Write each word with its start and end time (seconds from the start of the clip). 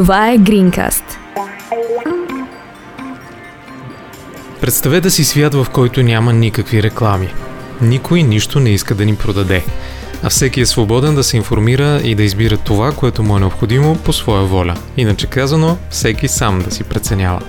Това 0.00 0.30
е 0.30 0.38
Greencast. 0.38 1.02
Представете 4.60 5.10
си 5.10 5.24
свят, 5.24 5.54
в 5.54 5.66
който 5.72 6.02
няма 6.02 6.32
никакви 6.32 6.82
реклами. 6.82 7.34
Никой 7.82 8.22
нищо 8.22 8.60
не 8.60 8.70
иска 8.70 8.94
да 8.94 9.04
ни 9.04 9.16
продаде. 9.16 9.64
А 10.22 10.30
всеки 10.30 10.60
е 10.60 10.66
свободен 10.66 11.14
да 11.14 11.24
се 11.24 11.36
информира 11.36 12.00
и 12.04 12.14
да 12.14 12.22
избира 12.22 12.56
това, 12.56 12.92
което 12.92 13.22
му 13.22 13.36
е 13.36 13.40
необходимо 13.40 13.96
по 13.96 14.12
своя 14.12 14.42
воля. 14.42 14.76
Иначе 14.96 15.26
казано, 15.26 15.76
всеки 15.90 16.28
сам 16.28 16.62
да 16.62 16.70
си 16.70 16.84
преценява. 16.84 17.40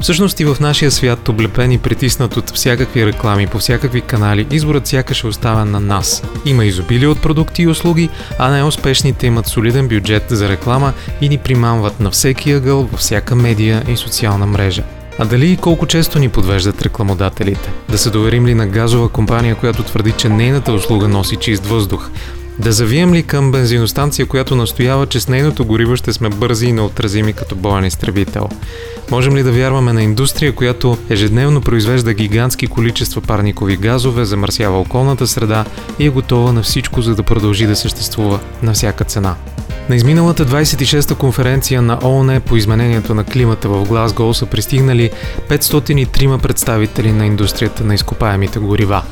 Всъщност 0.00 0.40
и 0.40 0.44
в 0.44 0.56
нашия 0.60 0.90
свят, 0.90 1.28
облепен 1.28 1.72
и 1.72 1.78
притиснат 1.78 2.36
от 2.36 2.50
всякакви 2.50 3.06
реклами 3.06 3.46
по 3.46 3.58
всякакви 3.58 4.00
канали, 4.00 4.46
изборът 4.50 4.86
сякаш 4.86 5.24
е 5.24 5.26
оставен 5.26 5.70
на 5.70 5.80
нас. 5.80 6.22
Има 6.44 6.64
изобилие 6.64 7.08
от 7.08 7.22
продукти 7.22 7.62
и 7.62 7.68
услуги, 7.68 8.08
а 8.38 8.50
най-успешните 8.50 9.26
имат 9.26 9.46
солиден 9.46 9.88
бюджет 9.88 10.24
за 10.28 10.48
реклама 10.48 10.92
и 11.20 11.28
ни 11.28 11.38
примамват 11.38 12.00
на 12.00 12.10
всеки 12.10 12.52
ъгъл, 12.52 12.82
във 12.82 13.00
всяка 13.00 13.36
медия 13.36 13.82
и 13.88 13.96
социална 13.96 14.46
мрежа. 14.46 14.82
А 15.18 15.24
дали 15.24 15.52
и 15.52 15.56
колко 15.56 15.86
често 15.86 16.18
ни 16.18 16.28
подвеждат 16.28 16.82
рекламодателите? 16.82 17.70
Да 17.88 17.98
се 17.98 18.10
доверим 18.10 18.46
ли 18.46 18.54
на 18.54 18.66
газова 18.66 19.08
компания, 19.08 19.54
която 19.54 19.82
твърди, 19.82 20.12
че 20.12 20.28
нейната 20.28 20.72
услуга 20.72 21.08
носи 21.08 21.36
чист 21.36 21.66
въздух? 21.66 22.10
Да 22.62 22.72
завием 22.72 23.14
ли 23.14 23.22
към 23.22 23.52
бензиностанция, 23.52 24.26
която 24.26 24.56
настоява, 24.56 25.06
че 25.06 25.20
с 25.20 25.28
нейното 25.28 25.64
гориво 25.64 25.96
ще 25.96 26.12
сме 26.12 26.28
бързи 26.28 26.66
и 26.66 26.72
неотразими 26.72 27.32
като 27.32 27.56
боен 27.56 27.84
изтребител? 27.84 28.48
Можем 29.10 29.36
ли 29.36 29.42
да 29.42 29.52
вярваме 29.52 29.92
на 29.92 30.02
индустрия, 30.02 30.54
която 30.54 30.98
ежедневно 31.10 31.60
произвежда 31.60 32.14
гигантски 32.14 32.66
количества 32.66 33.20
парникови 33.20 33.76
газове, 33.76 34.24
замърсява 34.24 34.80
околната 34.80 35.26
среда 35.26 35.64
и 35.98 36.06
е 36.06 36.10
готова 36.10 36.52
на 36.52 36.62
всичко, 36.62 37.02
за 37.02 37.14
да 37.14 37.22
продължи 37.22 37.66
да 37.66 37.76
съществува 37.76 38.40
на 38.62 38.72
всяка 38.72 39.04
цена? 39.04 39.34
На 39.88 39.96
изминалата 39.96 40.46
26-та 40.46 41.14
конференция 41.14 41.82
на 41.82 41.98
ООН 42.02 42.40
по 42.40 42.56
изменението 42.56 43.14
на 43.14 43.24
климата 43.24 43.68
в 43.68 43.84
Глазгол 43.84 44.34
са 44.34 44.46
пристигнали 44.46 45.10
503 45.48 46.38
представители 46.38 47.12
на 47.12 47.26
индустрията 47.26 47.84
на 47.84 47.94
изкопаемите 47.94 48.58
горива. 48.58 49.02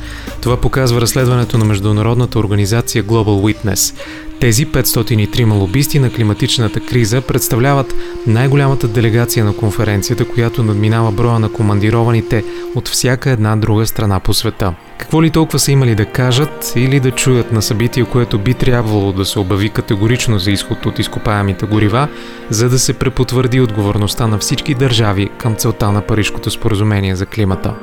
Това 0.40 0.56
показва 0.56 1.00
разследването 1.00 1.58
на 1.58 1.64
международната 1.64 2.38
организация 2.38 3.04
Global 3.04 3.39
Witness. 3.40 3.94
Тези 4.40 4.66
503 4.66 5.52
лобисти 5.52 5.98
на 5.98 6.12
климатичната 6.12 6.80
криза 6.80 7.20
представляват 7.20 7.94
най-голямата 8.26 8.88
делегация 8.88 9.44
на 9.44 9.56
конференцията, 9.56 10.24
която 10.24 10.62
надминава 10.62 11.12
броя 11.12 11.38
на 11.38 11.52
командированите 11.52 12.44
от 12.74 12.88
всяка 12.88 13.30
една 13.30 13.56
друга 13.56 13.86
страна 13.86 14.20
по 14.20 14.34
света. 14.34 14.74
Какво 14.98 15.22
ли 15.22 15.30
толкова 15.30 15.58
са 15.58 15.72
имали 15.72 15.94
да 15.94 16.06
кажат 16.06 16.72
или 16.76 17.00
да 17.00 17.10
чуят 17.10 17.52
на 17.52 17.62
събитие, 17.62 18.04
което 18.04 18.38
би 18.38 18.54
трябвало 18.54 19.12
да 19.12 19.24
се 19.24 19.38
обяви 19.38 19.68
категорично 19.68 20.38
за 20.38 20.50
изход 20.50 20.86
от 20.86 20.98
изкопаемите 20.98 21.66
горива, 21.66 22.08
за 22.50 22.68
да 22.68 22.78
се 22.78 22.92
препотвърди 22.92 23.60
отговорността 23.60 24.26
на 24.26 24.38
всички 24.38 24.74
държави 24.74 25.30
към 25.38 25.54
целта 25.54 25.92
на 25.92 26.00
Парижкото 26.00 26.50
споразумение 26.50 27.16
за 27.16 27.26
климата. 27.26 27.74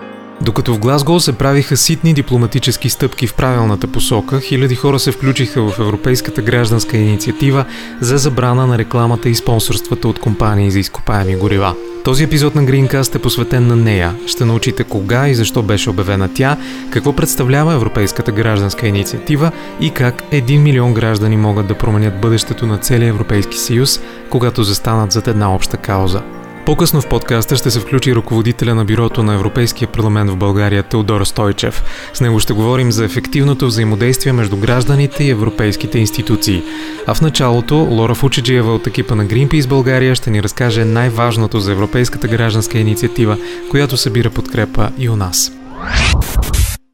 Докато 0.41 0.73
в 0.73 0.79
Глазгол 0.79 1.19
се 1.19 1.33
правиха 1.33 1.77
ситни 1.77 2.13
дипломатически 2.13 2.89
стъпки 2.89 3.27
в 3.27 3.33
правилната 3.33 3.87
посока, 3.87 4.39
хиляди 4.39 4.75
хора 4.75 4.99
се 4.99 5.11
включиха 5.11 5.61
в 5.61 5.79
Европейската 5.79 6.41
гражданска 6.41 6.97
инициатива 6.97 7.65
за 8.01 8.17
забрана 8.17 8.67
на 8.67 8.77
рекламата 8.77 9.29
и 9.29 9.35
спонсорствата 9.35 10.07
от 10.07 10.19
компании 10.19 10.71
за 10.71 10.79
изкопаеми 10.79 11.35
горива. 11.35 11.75
Този 12.03 12.23
епизод 12.23 12.55
на 12.55 12.63
Greencast 12.63 13.15
е 13.15 13.19
посветен 13.19 13.67
на 13.67 13.75
нея. 13.75 14.15
Ще 14.27 14.45
научите 14.45 14.83
кога 14.83 15.27
и 15.27 15.35
защо 15.35 15.61
беше 15.61 15.89
обявена 15.89 16.29
тя, 16.33 16.57
какво 16.89 17.13
представлява 17.13 17.73
Европейската 17.73 18.31
гражданска 18.31 18.87
инициатива 18.87 19.51
и 19.79 19.89
как 19.91 20.23
1 20.31 20.57
милион 20.57 20.93
граждани 20.93 21.37
могат 21.37 21.67
да 21.67 21.77
променят 21.77 22.21
бъдещето 22.21 22.67
на 22.67 22.77
целия 22.77 23.09
Европейски 23.09 23.57
съюз, 23.57 23.99
когато 24.29 24.63
застанат 24.63 25.11
зад 25.11 25.27
една 25.27 25.55
обща 25.55 25.77
кауза. 25.77 26.21
По-късно 26.67 27.01
в 27.01 27.07
подкаста 27.07 27.55
ще 27.55 27.71
се 27.71 27.79
включи 27.79 28.15
ръководителя 28.15 28.75
на 28.75 28.85
бюрото 28.85 29.23
на 29.23 29.33
Европейския 29.33 29.87
парламент 29.87 30.31
в 30.31 30.35
България 30.35 30.83
Теодор 30.83 31.23
Стойчев. 31.23 31.83
С 32.13 32.21
него 32.21 32.39
ще 32.39 32.53
говорим 32.53 32.91
за 32.91 33.05
ефективното 33.05 33.65
взаимодействие 33.67 34.33
между 34.33 34.57
гражданите 34.57 35.23
и 35.23 35.29
европейските 35.29 35.99
институции. 35.99 36.63
А 37.07 37.13
в 37.13 37.21
началото 37.21 37.75
Лора 37.75 38.15
Фучеджиева 38.15 38.73
от 38.73 38.87
екипа 38.87 39.15
на 39.15 39.25
Greenpeace 39.25 39.67
България 39.67 40.15
ще 40.15 40.29
ни 40.29 40.43
разкаже 40.43 40.85
най-важното 40.85 41.59
за 41.59 41.71
Европейската 41.71 42.27
гражданска 42.27 42.77
инициатива, 42.77 43.37
която 43.71 43.97
събира 43.97 44.29
подкрепа 44.29 44.89
и 44.97 45.09
у 45.09 45.15
нас. 45.15 45.51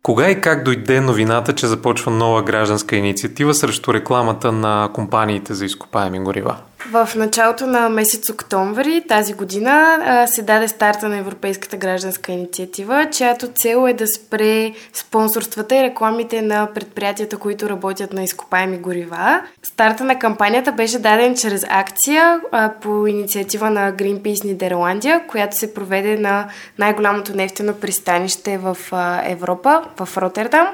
Кога 0.03 0.29
и 0.29 0.41
как 0.41 0.63
дойде 0.63 1.01
новината, 1.01 1.55
че 1.55 1.67
започва 1.67 2.11
нова 2.11 2.43
гражданска 2.43 2.95
инициатива 2.95 3.53
срещу 3.53 3.93
рекламата 3.93 4.51
на 4.51 4.89
компаниите 4.93 5.53
за 5.53 5.65
изкопаеми 5.65 6.19
горива? 6.19 6.55
В 6.91 7.09
началото 7.15 7.67
на 7.67 7.89
месец 7.89 8.29
октомври 8.29 9.03
тази 9.07 9.33
година 9.33 9.97
се 10.27 10.41
даде 10.41 10.67
старта 10.67 11.09
на 11.09 11.17
Европейската 11.17 11.77
гражданска 11.77 12.31
инициатива, 12.31 13.09
чиято 13.11 13.47
цел 13.47 13.87
е 13.87 13.93
да 13.93 14.07
спре 14.07 14.71
спонсорствата 14.93 15.75
и 15.75 15.83
рекламите 15.83 16.41
на 16.41 16.69
предприятията, 16.75 17.37
които 17.37 17.69
работят 17.69 18.13
на 18.13 18.23
изкопаеми 18.23 18.77
горива. 18.77 19.41
Старта 19.63 20.03
на 20.03 20.19
кампанията 20.19 20.71
беше 20.71 20.99
даден 20.99 21.35
чрез 21.35 21.65
акция 21.69 22.39
по 22.81 23.07
инициатива 23.07 23.69
на 23.69 23.91
Greenpeace 23.91 24.45
Нидерландия, 24.45 25.27
която 25.27 25.57
се 25.57 25.73
проведе 25.73 26.17
на 26.17 26.47
най-голямото 26.79 27.35
нефтено 27.35 27.73
пристанище 27.73 28.57
в 28.57 28.77
Европа, 29.25 29.81
в 29.99 30.17
Роттердам. 30.17 30.67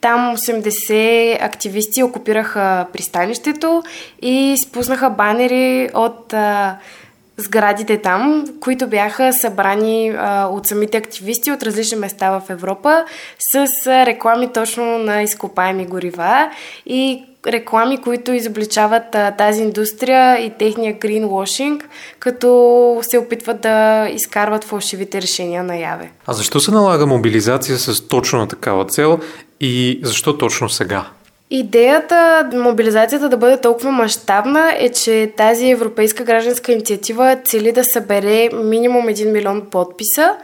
Там 0.00 0.36
80 0.36 1.44
активисти 1.44 2.02
окупираха 2.02 2.86
пристанището 2.92 3.82
и 4.22 4.56
спуснаха 4.66 5.10
банери 5.10 5.49
от 5.94 6.32
а, 6.32 6.76
сградите 7.36 8.02
там, 8.02 8.44
които 8.60 8.86
бяха 8.86 9.32
събрани 9.32 10.08
а, 10.08 10.46
от 10.46 10.66
самите 10.66 10.96
активисти 10.96 11.52
от 11.52 11.62
различни 11.62 11.98
места 11.98 12.30
в 12.30 12.50
Европа 12.50 13.04
с 13.38 13.86
а, 13.86 14.06
реклами 14.06 14.52
точно 14.52 14.98
на 14.98 15.22
изкопаеми 15.22 15.86
горива 15.86 16.50
и 16.86 17.24
реклами, 17.46 17.98
които 17.98 18.32
изобличават 18.32 19.14
а, 19.14 19.30
тази 19.30 19.62
индустрия 19.62 20.38
и 20.38 20.50
техния 20.50 20.98
greenwashing, 20.98 21.82
като 22.18 22.98
се 23.02 23.18
опитват 23.18 23.60
да 23.60 24.08
изкарват 24.08 24.64
фалшивите 24.64 25.22
решения 25.22 25.62
наяве. 25.62 26.10
А 26.26 26.32
защо 26.32 26.60
се 26.60 26.70
налага 26.70 27.06
мобилизация 27.06 27.78
с 27.78 28.08
точно 28.08 28.46
такава 28.46 28.84
цел 28.84 29.18
и 29.60 30.00
защо 30.02 30.38
точно 30.38 30.68
сега? 30.68 31.06
Идеята 31.52 32.50
мобилизацията 32.52 33.28
да 33.28 33.36
бъде 33.36 33.60
толкова 33.60 33.92
мащабна 33.92 34.72
е, 34.78 34.88
че 34.88 35.32
тази 35.36 35.70
европейска 35.70 36.24
гражданска 36.24 36.72
инициатива 36.72 37.36
цели 37.44 37.72
да 37.72 37.84
събере 37.84 38.48
минимум 38.64 39.06
1 39.06 39.32
милион 39.32 39.66
подписа, 39.70 40.36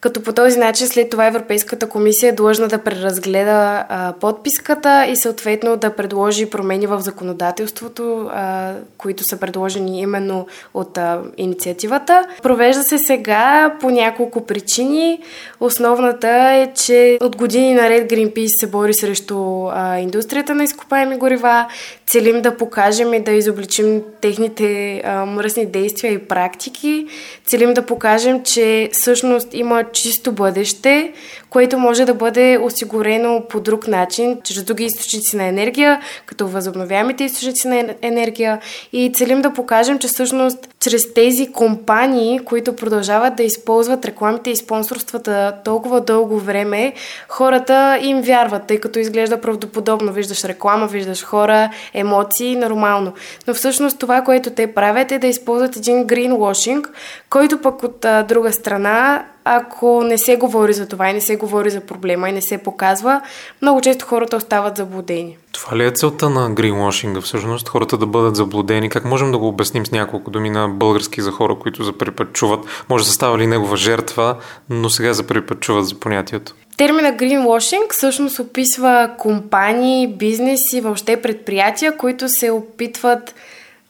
като 0.00 0.22
по 0.22 0.32
този 0.32 0.58
начин 0.58 0.88
след 0.88 1.10
това 1.10 1.26
Европейската 1.26 1.88
комисия 1.88 2.28
е 2.28 2.32
длъжна 2.32 2.68
да 2.68 2.78
преразгледа 2.78 3.84
а, 3.88 4.12
подписката 4.20 5.06
и 5.06 5.16
съответно 5.16 5.76
да 5.76 5.90
предложи 5.90 6.50
промени 6.50 6.86
в 6.86 7.00
законодателството, 7.00 8.30
а, 8.32 8.72
които 8.98 9.24
са 9.24 9.36
предложени 9.36 10.00
именно 10.00 10.46
от 10.74 10.98
а, 10.98 11.20
инициативата. 11.36 12.26
Провежда 12.42 12.82
се 12.82 12.98
сега 12.98 13.74
по 13.80 13.90
няколко 13.90 14.46
причини. 14.46 15.20
Основната 15.60 16.28
е, 16.28 16.72
че 16.74 17.18
от 17.20 17.36
години 17.36 17.74
наред 17.74 18.10
Greenpeace 18.10 18.60
се 18.60 18.66
бори 18.66 18.94
срещу 18.94 19.66
а, 19.66 19.98
индустрията 19.98 20.54
на 20.54 20.64
изкопаеми 20.64 21.16
горива. 21.16 21.66
Целим 22.06 22.42
да 22.42 22.56
покажем 22.56 23.14
и 23.14 23.20
да 23.20 23.32
изобличим 23.32 24.02
техните 24.20 25.00
а, 25.04 25.26
мръсни 25.26 25.66
действия 25.66 26.12
и 26.12 26.18
практики. 26.18 27.06
Целим 27.46 27.74
да 27.74 27.86
покажем, 27.86 28.42
че 28.42 28.90
всъщност 28.92 29.48
има 29.54 29.84
чисто 29.92 30.32
бъдеще, 30.32 31.12
което 31.50 31.78
може 31.78 32.04
да 32.04 32.14
бъде 32.14 32.58
осигурено 32.62 33.42
по 33.48 33.60
друг 33.60 33.88
начин, 33.88 34.38
чрез 34.44 34.64
други 34.64 34.84
източници 34.84 35.36
на 35.36 35.44
енергия, 35.44 36.00
като 36.26 36.48
възобновяемите 36.48 37.24
източници 37.24 37.68
на 37.68 37.94
енергия 38.02 38.60
и 38.92 39.12
целим 39.14 39.42
да 39.42 39.52
покажем, 39.52 39.98
че 39.98 40.08
всъщност 40.08 40.68
чрез 40.80 41.14
тези 41.14 41.52
компании, 41.52 42.38
които 42.38 42.76
продължават 42.76 43.36
да 43.36 43.42
използват 43.42 44.04
рекламите 44.04 44.50
и 44.50 44.56
спонсорствата 44.56 45.54
толкова 45.64 46.00
дълго 46.00 46.38
време, 46.38 46.92
хората 47.28 47.98
им 48.02 48.20
вярват, 48.22 48.66
тъй 48.66 48.80
като 48.80 48.98
изглежда 48.98 49.40
правдоподобно. 49.40 50.12
Виждаш 50.12 50.44
реклама, 50.44 50.86
виждаш 50.86 51.24
хора, 51.24 51.70
емоции, 51.94 52.56
нормално. 52.56 53.12
Но 53.46 53.54
всъщност 53.54 53.98
това, 53.98 54.22
което 54.22 54.50
те 54.50 54.74
правят 54.74 55.12
е 55.12 55.18
да 55.18 55.26
използват 55.26 55.76
един 55.76 56.06
greenwashing, 56.06 56.86
който 57.30 57.60
пък 57.60 57.82
от 57.82 58.04
а, 58.04 58.22
друга 58.22 58.52
страна 58.52 59.24
ако 59.44 60.02
не 60.04 60.18
се 60.18 60.36
говори 60.36 60.72
за 60.72 60.88
това 60.88 61.10
и 61.10 61.12
не 61.12 61.20
се 61.20 61.36
говори 61.40 61.70
за 61.70 61.80
проблема 61.80 62.28
и 62.28 62.32
не 62.32 62.42
се 62.42 62.58
показва, 62.58 63.20
много 63.62 63.80
често 63.80 64.06
хората 64.06 64.36
остават 64.36 64.76
заблудени. 64.76 65.36
Това 65.52 65.76
ли 65.76 65.84
е 65.84 65.90
целта 65.90 66.30
на 66.30 66.50
гринвошинга 66.50 67.20
всъщност? 67.20 67.68
Хората 67.68 67.96
да 67.96 68.06
бъдат 68.06 68.36
заблудени? 68.36 68.88
Как 68.88 69.04
можем 69.04 69.32
да 69.32 69.38
го 69.38 69.48
обясним 69.48 69.86
с 69.86 69.90
няколко 69.90 70.30
думи 70.30 70.50
на 70.50 70.68
български 70.68 71.22
за 71.22 71.30
хора, 71.30 71.56
които 71.60 71.84
за 71.84 71.92
първи 71.92 72.16
път 72.16 72.32
чуват? 72.32 72.64
Може 72.88 73.04
да 73.04 73.10
става 73.10 73.38
ли 73.38 73.46
негова 73.46 73.76
жертва, 73.76 74.36
но 74.70 74.90
сега 74.90 75.12
за 75.12 75.26
първи 75.26 75.46
път 75.46 75.60
чуват 75.60 75.86
за 75.86 75.94
понятието? 75.94 76.54
Термина 76.76 77.12
greenwashing 77.12 77.92
всъщност 77.92 78.38
описва 78.38 79.10
компании, 79.18 80.08
бизнеси, 80.08 80.80
въобще 80.80 81.22
предприятия, 81.22 81.96
които 81.96 82.28
се 82.28 82.50
опитват 82.50 83.34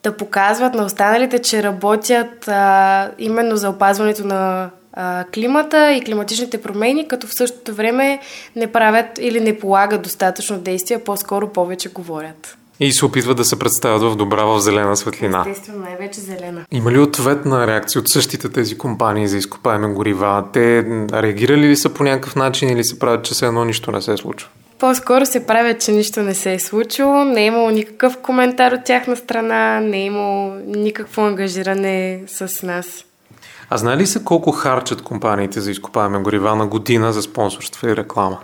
да 0.03 0.17
показват 0.17 0.75
на 0.75 0.85
останалите, 0.85 1.39
че 1.39 1.63
работят 1.63 2.49
а, 2.49 3.11
именно 3.19 3.57
за 3.57 3.71
опазването 3.71 4.27
на 4.27 4.71
а, 4.93 5.25
климата 5.35 5.93
и 5.93 6.01
климатичните 6.01 6.63
промени, 6.63 7.09
като 7.09 7.27
в 7.27 7.35
същото 7.35 7.75
време 7.75 8.21
не 8.57 8.67
правят 8.67 9.07
или 9.21 9.41
не 9.41 9.59
полагат 9.59 10.03
достатъчно 10.03 10.59
действия, 10.59 11.05
по-скоро 11.05 11.49
повече 11.49 11.89
говорят. 11.89 12.57
И 12.83 12.93
се 12.93 13.05
опитват 13.05 13.37
да 13.37 13.45
се 13.45 13.59
представят 13.59 14.03
в 14.03 14.17
добра, 14.17 14.45
в 14.45 14.61
зелена 14.61 14.97
светлина. 14.97 15.45
Естествено, 15.49 15.79
най-вече 15.85 16.21
зелена. 16.21 16.65
Има 16.73 16.93
ли 16.93 16.99
ответна 16.99 17.67
реакция 17.67 18.01
от 18.01 18.09
същите 18.09 18.49
тези 18.49 18.79
компании 18.79 19.29
за 19.29 19.37
изкопаеми 19.37 19.95
горива? 19.95 20.45
Те 20.53 20.85
реагирали 21.13 21.69
ли 21.69 21.77
са 21.77 21.89
по 21.89 22.05
някакъв 22.05 22.37
начин 22.37 22.69
или 22.69 22.85
се 22.85 22.99
правят, 22.99 23.25
че 23.25 23.35
все 23.35 23.47
едно 23.47 23.65
нищо 23.65 23.93
не 23.93 24.03
се 24.03 24.13
е 24.13 24.17
случва? 24.17 24.49
По-скоро 24.79 25.27
се 25.27 25.47
правят, 25.47 25.81
че 25.81 25.93
нищо 25.93 26.23
не 26.23 26.35
се 26.35 26.53
е 26.53 26.59
случило. 26.59 27.25
Не 27.25 27.43
е 27.43 27.47
имало 27.47 27.71
никакъв 27.71 28.19
коментар 28.19 28.73
от 28.73 28.85
тяхна 28.85 29.17
страна, 29.17 29.81
не 29.81 29.99
е 29.99 30.05
имало 30.05 30.55
никакво 30.67 31.23
ангажиране 31.23 32.21
с 32.27 32.63
нас. 32.63 33.05
А 33.71 33.77
знае 33.77 33.97
ли 33.97 34.07
се 34.07 34.25
колко 34.25 34.53
харчат 34.53 35.03
компаниите 35.03 35.61
за 35.61 35.71
изкопаеми 35.71 36.23
горива 36.23 36.57
на 36.57 36.67
година 36.67 37.13
за 37.13 37.23
спонсорство 37.23 37.89
и 37.89 37.97
реклама? 37.97 38.39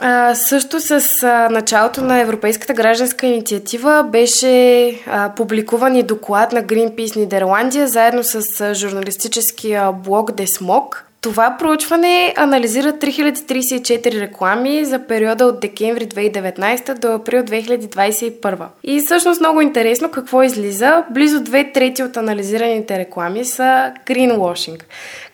А, 0.00 0.34
също 0.34 0.80
с 0.80 1.22
а, 1.22 1.48
началото 1.50 2.04
на 2.04 2.20
Европейската 2.20 2.74
гражданска 2.74 3.26
инициатива 3.26 4.08
беше 4.12 4.86
а, 5.06 5.34
публикуван 5.34 5.96
и 5.96 6.02
доклад 6.02 6.52
на 6.52 6.62
Greenpeace 6.62 7.16
Нидерландия 7.16 7.88
заедно 7.88 8.24
с 8.24 8.60
а, 8.60 8.74
журналистическия 8.74 9.92
блог 9.92 10.32
Десмок. 10.32 11.06
Това 11.22 11.56
проучване 11.58 12.34
анализира 12.36 12.92
3034 12.92 14.20
реклами 14.20 14.84
за 14.84 14.98
периода 14.98 15.46
от 15.46 15.60
декември 15.60 16.06
2019 16.06 16.98
до 16.98 17.12
април 17.12 17.42
2021. 17.42 18.66
И 18.82 19.00
всъщност 19.00 19.40
много 19.40 19.60
интересно 19.60 20.10
какво 20.10 20.42
излиза. 20.42 21.04
Близо 21.10 21.40
две 21.40 21.72
трети 21.72 22.02
от 22.02 22.16
анализираните 22.16 22.98
реклами 22.98 23.44
са 23.44 23.92
greenwashing 24.06 24.82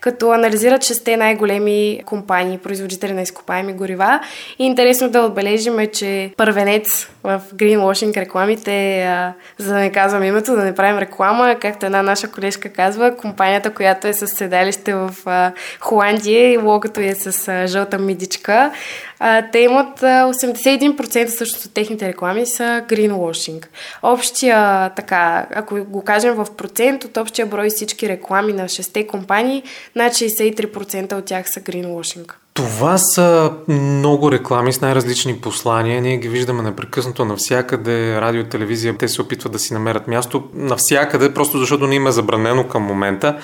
като 0.00 0.30
анализират 0.30 0.84
шесте 0.84 1.16
най-големи 1.16 2.02
компании, 2.06 2.58
производители 2.58 3.12
на 3.12 3.22
изкопаеми 3.22 3.72
горива. 3.72 4.20
И 4.58 4.64
интересно 4.64 5.10
да 5.10 5.20
отбележим 5.20 5.78
че 5.92 6.30
първенец 6.36 7.08
в 7.24 7.42
greenwashing 7.54 8.16
рекламите, 8.16 9.02
а, 9.02 9.32
за 9.58 9.72
да 9.72 9.78
не 9.78 9.92
казвам 9.92 10.24
името, 10.24 10.52
да 10.52 10.64
не 10.64 10.74
правим 10.74 10.98
реклама, 10.98 11.56
както 11.60 11.86
една 11.86 12.02
наша 12.02 12.30
колежка 12.30 12.68
казва, 12.68 13.16
компанията, 13.16 13.74
която 13.74 14.06
е 14.06 14.12
с 14.12 14.26
седалище 14.26 14.94
в 14.94 15.14
а, 15.26 15.52
Холандия 15.80 16.52
и 16.52 16.56
логото 16.56 17.00
е 17.00 17.14
с 17.14 17.48
а, 17.48 17.66
жълта 17.66 17.98
мидичка. 17.98 18.72
А, 19.18 19.42
те 19.52 19.58
имат 19.58 20.02
а, 20.02 20.32
81% 20.32 21.26
всъщност 21.26 21.64
от 21.64 21.74
техните 21.74 22.08
реклами 22.08 22.46
са 22.46 22.84
greenwashing. 22.88 23.66
Общия, 24.02 24.90
така, 24.90 25.46
ако 25.54 25.84
го 25.84 26.04
кажем 26.04 26.34
в 26.34 26.46
процент, 26.56 27.04
от 27.04 27.16
общия 27.16 27.46
брой 27.46 27.70
всички 27.70 28.08
реклами 28.08 28.52
на 28.52 28.64
6 28.64 29.06
компании, 29.06 29.62
над 29.96 30.12
63% 30.12 31.12
от 31.12 31.24
тях 31.24 31.50
са 31.50 31.60
greenwashing. 31.60 32.32
Това 32.58 32.98
са 32.98 33.52
много 33.68 34.32
реклами 34.32 34.72
с 34.72 34.80
най-различни 34.80 35.36
послания. 35.36 36.00
Ние 36.00 36.16
ги 36.16 36.28
виждаме 36.28 36.62
непрекъснато 36.62 37.24
навсякъде. 37.24 38.20
Радио, 38.20 38.44
телевизия, 38.44 38.98
те 38.98 39.08
се 39.08 39.22
опитват 39.22 39.52
да 39.52 39.58
си 39.58 39.72
намерят 39.72 40.08
място 40.08 40.44
навсякъде, 40.54 41.34
просто 41.34 41.58
защото 41.58 41.86
не 41.86 41.94
им 41.94 42.06
е 42.06 42.12
забранено 42.12 42.68
към 42.68 42.82
момента. 42.82 43.38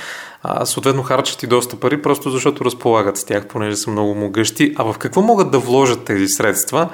А, 0.47 0.67
съответно 0.67 1.03
харчат 1.03 1.43
и 1.43 1.47
доста 1.47 1.77
пари, 1.77 2.03
просто 2.03 2.31
защото 2.31 2.65
разполагат 2.65 3.17
с 3.17 3.25
тях, 3.25 3.47
понеже 3.47 3.77
са 3.77 3.91
много 3.91 4.15
могъщи. 4.15 4.75
А 4.77 4.93
в 4.93 4.99
какво 4.99 5.23
могат 5.23 5.51
да 5.51 5.59
вложат 5.59 6.05
тези 6.05 6.29
средства? 6.29 6.89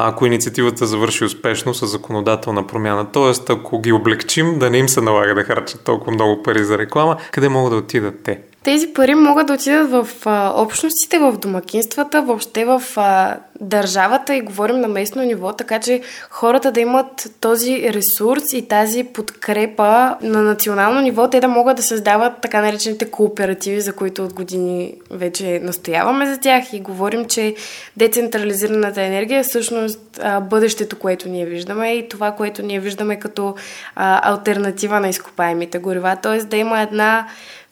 ако 0.00 0.26
инициативата 0.26 0.86
завърши 0.86 1.24
успешно 1.24 1.74
с 1.74 1.86
законодателна 1.86 2.66
промяна. 2.66 3.06
Тоест, 3.12 3.50
ако 3.50 3.80
ги 3.80 3.92
облегчим, 3.92 4.58
да 4.58 4.70
не 4.70 4.78
им 4.78 4.88
се 4.88 5.00
налага 5.00 5.34
да 5.34 5.44
харчат 5.44 5.84
толкова 5.84 6.12
много 6.12 6.42
пари 6.42 6.64
за 6.64 6.78
реклама, 6.78 7.16
къде 7.30 7.48
могат 7.48 7.72
да 7.72 7.76
отидат 7.76 8.22
те? 8.24 8.40
Тези 8.62 8.92
пари 8.92 9.14
могат 9.14 9.46
да 9.46 9.52
отидат 9.52 9.90
в 9.90 10.08
а, 10.24 10.52
общностите, 10.56 11.18
в 11.18 11.38
домакинствата, 11.38 12.22
въобще 12.22 12.64
в 12.64 12.82
а, 12.96 13.36
държавата 13.60 14.34
и 14.34 14.40
говорим 14.40 14.80
на 14.80 14.88
местно 14.88 15.22
ниво, 15.22 15.52
така 15.52 15.80
че 15.80 16.00
хората 16.30 16.72
да 16.72 16.80
имат 16.80 17.30
този 17.40 17.92
ресурс 17.92 18.52
и 18.52 18.68
тази 18.68 19.04
подкрепа 19.04 20.16
на 20.22 20.42
национално 20.42 21.00
ниво, 21.00 21.30
те 21.30 21.40
да 21.40 21.48
могат 21.48 21.76
да 21.76 21.82
създават 21.82 22.32
така 22.42 22.62
наречените 22.62 23.10
кооперативи, 23.10 23.80
за 23.80 23.92
които 23.92 24.24
от 24.24 24.34
години 24.34 24.94
вече 25.10 25.60
настояваме 25.62 26.26
за 26.26 26.40
тях 26.40 26.72
и 26.72 26.80
говорим, 26.80 27.24
че 27.24 27.54
децентрализираната 27.96 29.02
енергия 29.02 29.40
е 29.40 29.42
всъщност 29.42 30.20
а, 30.22 30.40
бъдещето, 30.40 30.98
което 30.98 31.28
ние 31.28 31.46
виждаме 31.46 31.92
и 31.92 32.08
това, 32.08 32.32
което 32.32 32.62
ние 32.62 32.80
виждаме 32.80 33.18
като 33.18 33.54
а, 33.96 34.30
альтернатива 34.32 35.00
на 35.00 35.08
изкопаемите 35.08 35.78
горива, 35.78 36.16
т.е. 36.22 36.38
да 36.38 36.56
има 36.56 36.80
една 36.80 37.26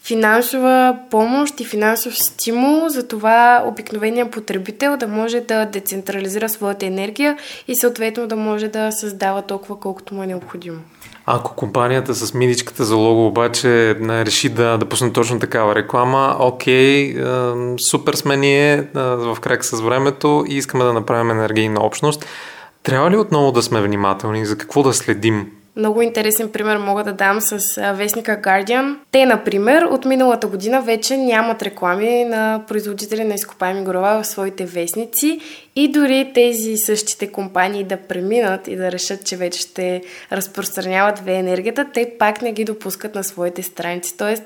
финансова 0.06 0.96
помощ 1.10 1.60
и 1.60 1.64
финансов 1.64 2.18
стимул 2.18 2.88
за 2.88 3.08
това 3.08 3.64
обикновения 3.66 4.30
потребител 4.30 4.96
да 4.96 5.08
може 5.08 5.40
да 5.40 5.66
децентрализира 5.66 6.48
своята 6.48 6.86
енергия 6.86 7.36
и 7.68 7.76
съответно 7.76 8.26
да 8.26 8.36
може 8.36 8.68
да 8.68 8.92
създава 8.92 9.42
толкова 9.42 9.80
колкото 9.80 10.14
му 10.14 10.22
е 10.22 10.26
необходимо. 10.26 10.78
Ако 11.26 11.54
компанията 11.54 12.14
с 12.14 12.34
мидичката 12.34 12.84
за 12.84 12.96
лого 12.96 13.26
обаче 13.26 13.96
реши 14.00 14.48
да, 14.48 14.78
да 14.78 14.86
пусне 14.86 15.12
точно 15.12 15.38
такава 15.38 15.74
реклама, 15.74 16.36
окей, 16.38 17.16
супер 17.90 18.14
сме 18.14 18.36
ние 18.36 18.88
в 18.94 19.36
крак 19.40 19.64
с 19.64 19.80
времето 19.80 20.44
и 20.48 20.56
искаме 20.56 20.84
да 20.84 20.92
направим 20.92 21.30
енергийна 21.30 21.80
общност. 21.80 22.26
Трябва 22.82 23.10
ли 23.10 23.16
отново 23.16 23.52
да 23.52 23.62
сме 23.62 23.80
внимателни? 23.82 24.46
За 24.46 24.58
какво 24.58 24.82
да 24.82 24.92
следим 24.92 25.46
много 25.76 26.02
интересен 26.02 26.48
пример 26.48 26.76
мога 26.76 27.04
да 27.04 27.12
дам 27.12 27.40
с 27.40 27.58
вестника 27.92 28.40
Guardian. 28.44 28.96
Те, 29.10 29.26
например, 29.26 29.82
от 29.82 30.04
миналата 30.04 30.46
година 30.46 30.82
вече 30.82 31.16
нямат 31.16 31.62
реклами 31.62 32.24
на 32.24 32.62
производители 32.68 33.24
на 33.24 33.34
изкопаеми 33.34 33.84
горова 33.84 34.22
в 34.22 34.26
своите 34.26 34.66
вестници 34.66 35.40
и 35.76 35.92
дори 35.92 36.30
тези 36.34 36.76
същите 36.76 37.32
компании 37.32 37.84
да 37.84 37.96
преминат 37.96 38.68
и 38.68 38.76
да 38.76 38.92
решат, 38.92 39.24
че 39.24 39.36
вече 39.36 39.60
ще 39.60 40.02
разпространяват 40.32 41.18
ВЕ 41.18 41.34
енергията, 41.34 41.86
те 41.94 42.12
пак 42.18 42.42
не 42.42 42.52
ги 42.52 42.64
допускат 42.64 43.14
на 43.14 43.24
своите 43.24 43.62
страници. 43.62 44.16
Тоест, 44.16 44.42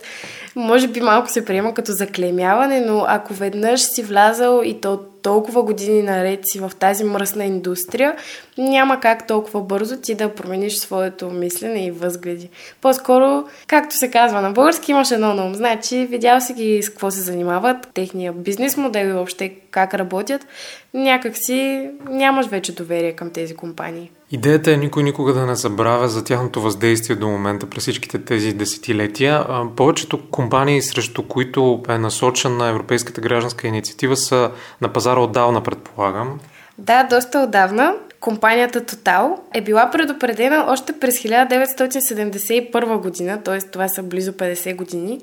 може 0.56 0.88
би 0.88 1.00
малко 1.00 1.30
се 1.30 1.44
приема 1.44 1.74
като 1.74 1.92
заклемяване, 1.92 2.80
но 2.80 3.04
ако 3.08 3.34
веднъж 3.34 3.80
си 3.80 4.02
влязал 4.02 4.62
и 4.64 4.80
то 4.80 5.00
толкова 5.22 5.62
години 5.62 6.02
наред 6.02 6.40
си 6.44 6.60
в 6.60 6.72
тази 6.78 7.04
мръсна 7.04 7.44
индустрия, 7.44 8.16
няма 8.58 9.00
как 9.00 9.26
толкова 9.26 9.60
бързо 9.60 9.96
ти 9.96 10.14
да 10.14 10.34
промениш 10.34 10.76
своето 10.76 11.30
мислене 11.30 11.86
и 11.86 11.90
възгледи. 11.90 12.48
По-скоро, 12.80 13.44
както 13.66 13.96
се 13.96 14.10
казва 14.10 14.40
на 14.40 14.50
български, 14.50 14.90
имаш 14.90 15.10
едно 15.10 15.34
на 15.34 15.44
ум. 15.44 15.54
Значи, 15.54 16.06
видял 16.06 16.40
си 16.40 16.52
ги 16.52 16.82
с 16.82 16.90
какво 16.90 17.10
се 17.10 17.20
занимават, 17.20 17.88
техния 17.94 18.32
бизнес 18.32 18.76
модел 18.76 19.06
и 19.06 19.12
въобще 19.12 19.54
как 19.70 19.94
работят, 19.94 20.46
някак 20.94 21.36
си 21.36 21.90
нямаш 22.10 22.46
вече 22.46 22.74
доверие 22.74 23.12
към 23.12 23.30
тези 23.30 23.54
компании. 23.54 24.10
Идеята 24.30 24.72
е 24.72 24.76
никой 24.76 25.02
никога 25.02 25.32
да 25.32 25.46
не 25.46 25.54
забравя 25.54 26.08
за 26.08 26.24
тяхното 26.24 26.60
въздействие 26.60 27.16
до 27.16 27.28
момента 27.28 27.66
през 27.70 27.82
всичките 27.82 28.24
тези 28.24 28.52
десетилетия. 28.52 29.46
Повечето 29.76 30.30
компании, 30.30 30.82
срещу 30.82 31.22
които 31.22 31.82
е 31.88 31.98
насочена 31.98 32.68
Европейската 32.68 33.20
гражданска 33.20 33.68
инициатива, 33.68 34.16
са 34.16 34.50
на 34.80 34.92
пазара 34.92 35.20
отдавна, 35.20 35.62
предполагам. 35.62 36.40
Да, 36.78 37.04
доста 37.04 37.40
отдавна. 37.40 37.94
Компанията 38.20 38.80
Total 38.80 39.36
е 39.54 39.60
била 39.60 39.90
предупредена 39.90 40.64
още 40.68 40.92
през 41.00 41.18
1971 41.22 43.00
година, 43.00 43.42
т.е. 43.42 43.58
това 43.58 43.88
са 43.88 44.02
близо 44.02 44.32
50 44.32 44.76
години, 44.76 45.20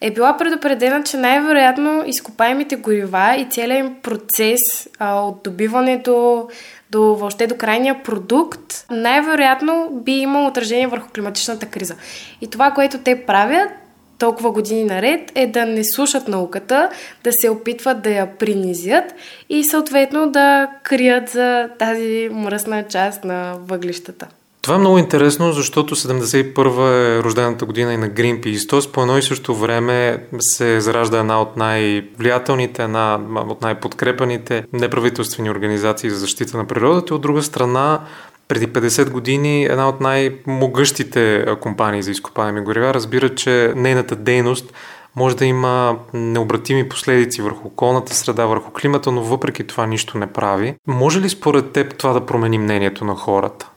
е 0.00 0.10
била 0.10 0.36
предупредена, 0.36 1.02
че 1.02 1.16
най-вероятно 1.16 2.02
изкопаемите 2.06 2.76
горива 2.76 3.36
и 3.38 3.46
целият 3.50 3.86
им 3.86 3.96
процес 4.02 4.60
а, 4.98 5.20
от 5.20 5.40
добиването 5.44 6.48
до 6.90 7.00
въобще 7.00 7.46
до 7.46 7.56
крайния 7.56 8.02
продукт, 8.02 8.86
най-вероятно 8.90 9.90
би 9.92 10.12
имал 10.12 10.46
отражение 10.46 10.86
върху 10.86 11.08
климатичната 11.14 11.66
криза. 11.66 11.94
И 12.40 12.50
това, 12.50 12.70
което 12.70 12.98
те 12.98 13.26
правят, 13.26 13.70
толкова 14.18 14.50
години 14.50 14.84
наред 14.84 15.32
е 15.34 15.46
да 15.46 15.66
не 15.66 15.84
слушат 15.84 16.28
науката, 16.28 16.90
да 17.24 17.32
се 17.32 17.50
опитват 17.50 18.02
да 18.02 18.10
я 18.10 18.38
принизят 18.38 19.04
и 19.48 19.64
съответно 19.64 20.30
да 20.30 20.68
крият 20.82 21.28
за 21.28 21.68
тази 21.78 22.28
мръсна 22.32 22.84
част 22.88 23.24
на 23.24 23.54
въглищата. 23.58 24.28
Това 24.66 24.76
е 24.76 24.78
много 24.78 24.98
интересно, 24.98 25.52
защото 25.52 25.96
71 25.96 27.18
е 27.18 27.22
рождената 27.22 27.64
година 27.64 27.94
и 27.94 27.96
на 27.96 28.08
Greenpeace. 28.08 28.68
Тоест 28.68 28.92
по 28.92 29.00
едно 29.00 29.18
и 29.18 29.22
също 29.22 29.54
време 29.54 30.24
се 30.38 30.80
заражда 30.80 31.18
една 31.18 31.40
от 31.40 31.56
най-влиятелните, 31.56 32.82
една 32.82 33.20
от 33.48 33.62
най-подкрепаните 33.62 34.64
неправителствени 34.72 35.50
организации 35.50 36.10
за 36.10 36.16
защита 36.16 36.56
на 36.56 36.64
природата. 36.64 37.14
От 37.14 37.20
друга 37.20 37.42
страна, 37.42 38.00
преди 38.48 38.68
50 38.68 39.10
години 39.10 39.64
една 39.64 39.88
от 39.88 40.00
най-могъщите 40.00 41.46
компании 41.60 42.02
за 42.02 42.10
изкопаеми 42.10 42.60
горива 42.60 42.94
разбира, 42.94 43.34
че 43.34 43.72
нейната 43.76 44.16
дейност 44.16 44.72
може 45.16 45.36
да 45.36 45.44
има 45.44 45.98
необратими 46.14 46.88
последици 46.88 47.42
върху 47.42 47.68
околната 47.68 48.14
среда, 48.14 48.46
върху 48.46 48.70
климата, 48.70 49.12
но 49.12 49.22
въпреки 49.22 49.66
това 49.66 49.86
нищо 49.86 50.18
не 50.18 50.26
прави. 50.26 50.74
Може 50.86 51.20
ли 51.20 51.28
според 51.28 51.72
теб 51.72 51.96
това 51.98 52.12
да 52.12 52.26
промени 52.26 52.58
мнението 52.58 53.04
на 53.04 53.14
хората? 53.14 53.70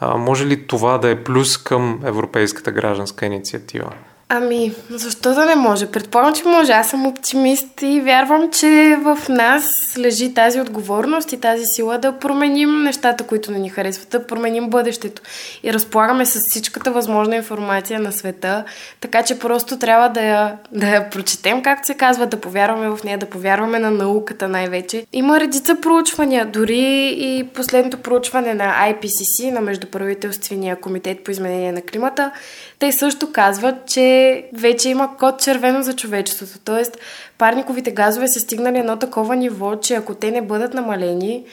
А, 0.00 0.16
може 0.16 0.46
ли 0.46 0.66
това 0.66 0.98
да 0.98 1.10
е 1.10 1.24
плюс 1.24 1.58
към 1.58 2.00
Европейската 2.04 2.72
гражданска 2.72 3.26
инициатива? 3.26 3.92
Ами, 4.36 4.72
защо 4.90 5.34
да 5.34 5.46
не 5.46 5.56
може? 5.56 5.86
Предполагам, 5.86 6.34
че 6.34 6.44
може. 6.44 6.72
Аз 6.72 6.90
съм 6.90 7.06
оптимист 7.06 7.82
и 7.82 8.00
вярвам, 8.00 8.50
че 8.50 8.96
в 9.02 9.18
нас 9.28 9.64
лежи 9.98 10.34
тази 10.34 10.60
отговорност 10.60 11.32
и 11.32 11.40
тази 11.40 11.62
сила 11.76 11.98
да 11.98 12.12
променим 12.12 12.82
нещата, 12.82 13.24
които 13.24 13.52
не 13.52 13.58
ни 13.58 13.68
харесват, 13.68 14.08
да 14.08 14.26
променим 14.26 14.70
бъдещето. 14.70 15.22
И 15.62 15.72
разполагаме 15.72 16.26
с 16.26 16.40
всичката 16.48 16.90
възможна 16.90 17.36
информация 17.36 18.00
на 18.00 18.12
света, 18.12 18.64
така 19.00 19.22
че 19.22 19.38
просто 19.38 19.78
трябва 19.78 20.08
да 20.08 20.22
я, 20.22 20.56
да 20.72 20.86
я 20.86 21.10
прочетем, 21.10 21.62
както 21.62 21.86
се 21.86 21.94
казва, 21.94 22.26
да 22.26 22.40
повярваме 22.40 22.88
в 22.88 23.04
нея, 23.04 23.18
да 23.18 23.26
повярваме 23.26 23.78
на 23.78 23.90
науката 23.90 24.48
най-вече. 24.48 25.06
Има 25.12 25.40
редица 25.40 25.76
проучвания, 25.82 26.46
дори 26.46 27.14
и 27.18 27.44
последното 27.54 27.98
проучване 27.98 28.54
на 28.54 28.74
IPCC, 28.92 29.50
на 29.50 29.60
Междуправителствения 29.60 30.76
комитет 30.76 31.24
по 31.24 31.30
изменение 31.30 31.72
на 31.72 31.82
климата, 31.82 32.30
те 32.78 32.92
също 32.92 33.32
казват, 33.32 33.86
че 33.86 34.44
вече 34.52 34.88
има 34.88 35.16
код 35.16 35.40
червено 35.40 35.82
за 35.82 35.96
човечеството. 35.96 36.52
Тоест, 36.64 36.98
парниковите 37.38 37.90
газове 37.90 38.28
са 38.28 38.40
стигнали 38.40 38.78
едно 38.78 38.96
такова 38.96 39.36
ниво, 39.36 39.76
че 39.76 39.94
ако 39.94 40.14
те 40.14 40.30
не 40.30 40.42
бъдат 40.42 40.74
намалени, 40.74 41.44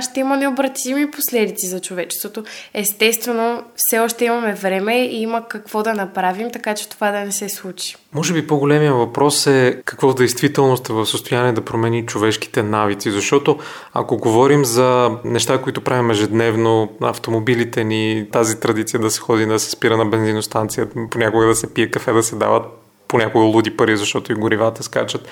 ще 0.00 0.20
има 0.20 0.36
необратими 0.36 1.10
последици 1.10 1.66
за 1.66 1.80
човечеството. 1.80 2.44
Естествено, 2.74 3.62
все 3.76 3.98
още 3.98 4.24
имаме 4.24 4.54
време 4.54 5.04
и 5.04 5.22
има 5.22 5.48
какво 5.48 5.82
да 5.82 5.94
направим, 5.94 6.50
така 6.50 6.74
че 6.74 6.88
това 6.88 7.10
да 7.10 7.20
не 7.20 7.32
се 7.32 7.48
случи. 7.48 7.96
Може 8.14 8.34
би 8.34 8.46
по-големия 8.46 8.94
въпрос 8.94 9.46
е 9.46 9.82
какво 9.84 10.08
в 10.08 10.14
действителност 10.14 10.88
е 10.88 10.92
в 10.92 11.06
състояние 11.06 11.52
да 11.52 11.64
промени 11.64 12.06
човешките 12.06 12.62
навици, 12.62 13.10
защото 13.10 13.58
ако 13.92 14.16
говорим 14.16 14.64
за 14.64 15.10
неща, 15.24 15.58
които 15.58 15.80
правим 15.80 16.10
ежедневно, 16.10 16.92
автомобилите 17.00 17.84
ни, 17.84 18.26
тази 18.32 18.60
традиция 18.60 19.00
да 19.00 19.10
се 19.10 19.20
ходи 19.20 19.46
да 19.46 19.58
се 19.58 19.70
спира 19.70 19.96
на 19.96 20.04
бензиностанция, 20.04 20.86
понякога 21.10 21.46
да 21.46 21.54
се 21.54 21.74
пие 21.74 21.90
кафе, 21.90 22.12
да 22.12 22.22
се 22.22 22.36
дават 22.36 22.81
понякога 23.12 23.44
луди 23.44 23.76
пари, 23.76 23.96
защото 23.96 24.32
и 24.32 24.34
горивата 24.34 24.82
скачат. 24.82 25.28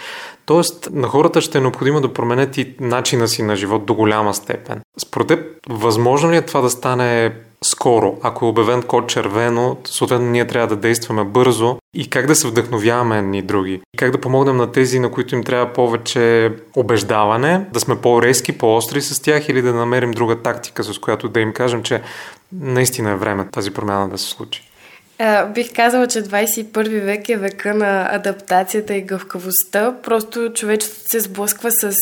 Тоест, 0.47 0.89
на 0.93 1.09
хората 1.09 1.41
ще 1.41 1.59
е 1.59 1.61
необходимо 1.61 2.01
да 2.01 2.13
променят 2.13 2.59
и 2.59 2.75
начина 2.81 3.29
си 3.29 3.43
на 3.43 3.57
живот 3.57 3.87
до 3.87 3.95
голяма 3.95 4.35
степен. 4.35 4.81
Според 4.99 5.29
теб, 5.29 5.41
възможно 5.69 6.33
ли 6.33 6.37
е 6.37 6.43
това 6.43 6.61
да 6.61 6.71
стане 6.71 7.33
скоро, 7.65 8.19
ако 8.23 8.45
е 8.45 8.49
обявен 8.49 8.83
код 8.83 9.09
червено, 9.09 9.77
съответно 9.85 10.27
ние 10.27 10.47
трябва 10.47 10.67
да 10.67 10.77
действаме 10.77 11.25
бързо 11.25 11.77
и 11.95 12.11
как 12.11 12.27
да 12.27 12.35
се 12.35 12.49
вдъхновяваме 12.49 13.23
ни 13.23 13.43
други. 13.43 13.81
И 13.95 13.99
как 13.99 14.11
да 14.11 14.21
помогнем 14.21 14.57
на 14.57 14.73
тези, 14.73 14.99
на 14.99 15.11
които 15.11 15.35
им 15.35 15.45
трябва 15.45 15.73
повече 15.73 16.53
убеждаване, 16.77 17.67
да 17.73 17.81
сме 17.81 17.97
по-резки, 17.97 18.59
по-остри 18.59 19.03
с 19.03 19.23
тях 19.23 19.49
или 19.49 19.63
да 19.63 19.75
намерим 19.75 20.11
друга 20.11 20.37
тактика, 20.37 20.85
с 20.85 20.99
която 20.99 21.29
да 21.29 21.41
им 21.41 21.53
кажем, 21.53 21.83
че 21.83 22.03
наистина 22.53 23.11
е 23.11 23.17
време 23.17 23.49
тази 23.53 23.71
промяна 23.71 24.09
да 24.09 24.19
се 24.19 24.31
случи. 24.31 24.70
Бих 25.55 25.73
казала, 25.75 26.07
че 26.07 26.23
21 26.23 27.01
век 27.01 27.29
е 27.29 27.37
века 27.37 27.75
на 27.75 28.15
адаптацията 28.15 28.95
и 28.95 29.03
гъвкавостта. 29.03 29.95
Просто 30.03 30.53
човечеството 30.55 31.09
се 31.11 31.21
сблъсква 31.21 31.71
с 31.71 31.93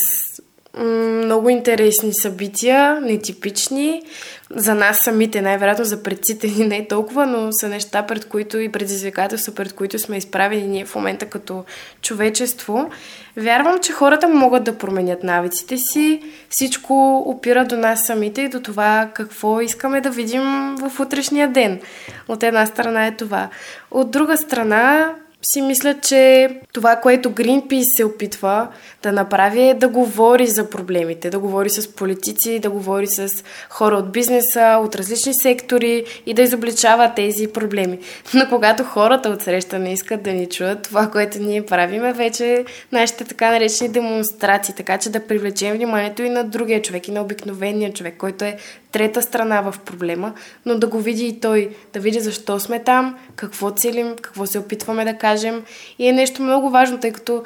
много 0.78 1.48
интересни 1.48 2.14
събития, 2.14 3.00
нетипични. 3.00 4.02
За 4.50 4.74
нас 4.74 4.98
самите, 4.98 5.42
най-вероятно 5.42 5.84
за 5.84 6.02
предците 6.02 6.46
ни 6.46 6.66
не 6.66 6.76
е 6.76 6.88
толкова, 6.88 7.26
но 7.26 7.52
са 7.52 7.68
неща, 7.68 8.02
пред 8.02 8.24
които 8.24 8.58
и 8.58 8.72
предизвикателства, 8.72 9.54
пред 9.54 9.72
които 9.72 9.98
сме 9.98 10.16
изправени 10.16 10.66
ние 10.66 10.84
в 10.84 10.94
момента 10.94 11.26
като 11.26 11.64
човечество. 12.02 12.90
Вярвам, 13.36 13.78
че 13.80 13.92
хората 13.92 14.28
могат 14.28 14.64
да 14.64 14.78
променят 14.78 15.22
навиците 15.22 15.76
си. 15.76 16.22
Всичко 16.48 17.18
опира 17.26 17.64
до 17.64 17.76
нас 17.76 18.06
самите 18.06 18.42
и 18.42 18.48
до 18.48 18.60
това 18.60 19.10
какво 19.14 19.60
искаме 19.60 20.00
да 20.00 20.10
видим 20.10 20.76
в 20.76 21.00
утрешния 21.00 21.48
ден. 21.48 21.80
От 22.28 22.42
една 22.42 22.66
страна 22.66 23.06
е 23.06 23.16
това. 23.16 23.48
От 23.90 24.10
друга 24.10 24.36
страна, 24.36 25.14
си 25.42 25.62
мисля, 25.62 25.94
че 26.02 26.50
това, 26.72 26.96
което 26.96 27.30
Greenpeace 27.30 27.96
се 27.96 28.04
опитва 28.04 28.68
да 29.02 29.12
направи 29.12 29.68
е 29.68 29.74
да 29.74 29.88
говори 29.88 30.46
за 30.46 30.70
проблемите, 30.70 31.30
да 31.30 31.38
говори 31.38 31.70
с 31.70 31.94
политици, 31.94 32.58
да 32.58 32.70
говори 32.70 33.06
с 33.06 33.44
хора 33.68 33.96
от 33.96 34.12
бизнеса, 34.12 34.78
от 34.84 34.94
различни 34.94 35.34
сектори 35.34 36.04
и 36.26 36.34
да 36.34 36.42
изобличава 36.42 37.12
тези 37.16 37.48
проблеми. 37.48 37.98
Но 38.34 38.48
когато 38.48 38.84
хората 38.84 39.28
от 39.28 39.42
среща 39.42 39.78
не 39.78 39.92
искат 39.92 40.22
да 40.22 40.32
ни 40.32 40.46
чуят, 40.46 40.82
това, 40.82 41.10
което 41.10 41.38
ние 41.38 41.66
правим 41.66 42.04
е 42.04 42.12
вече 42.12 42.64
нашите 42.92 43.24
така 43.24 43.50
наречени 43.50 43.90
демонстрации, 43.90 44.74
така 44.74 44.98
че 44.98 45.10
да 45.10 45.26
привлечем 45.26 45.76
вниманието 45.76 46.22
и 46.22 46.30
на 46.30 46.44
другия 46.44 46.82
човек, 46.82 47.08
и 47.08 47.12
на 47.12 47.20
обикновения 47.20 47.92
човек, 47.92 48.14
който 48.18 48.44
е 48.44 48.58
трета 48.92 49.22
страна 49.22 49.60
в 49.60 49.74
проблема, 49.84 50.32
но 50.66 50.78
да 50.78 50.86
го 50.86 50.98
види 50.98 51.26
и 51.26 51.40
той, 51.40 51.76
да 51.92 52.00
види 52.00 52.20
защо 52.20 52.60
сме 52.60 52.82
там, 52.82 53.18
какво 53.36 53.70
целим, 53.70 54.16
какво 54.20 54.46
се 54.46 54.58
опитваме 54.58 55.04
да 55.04 55.18
кажем. 55.18 55.62
И 55.98 56.08
е 56.08 56.12
нещо 56.12 56.42
много 56.42 56.70
важно, 56.70 57.00
тъй 57.00 57.12
като 57.12 57.44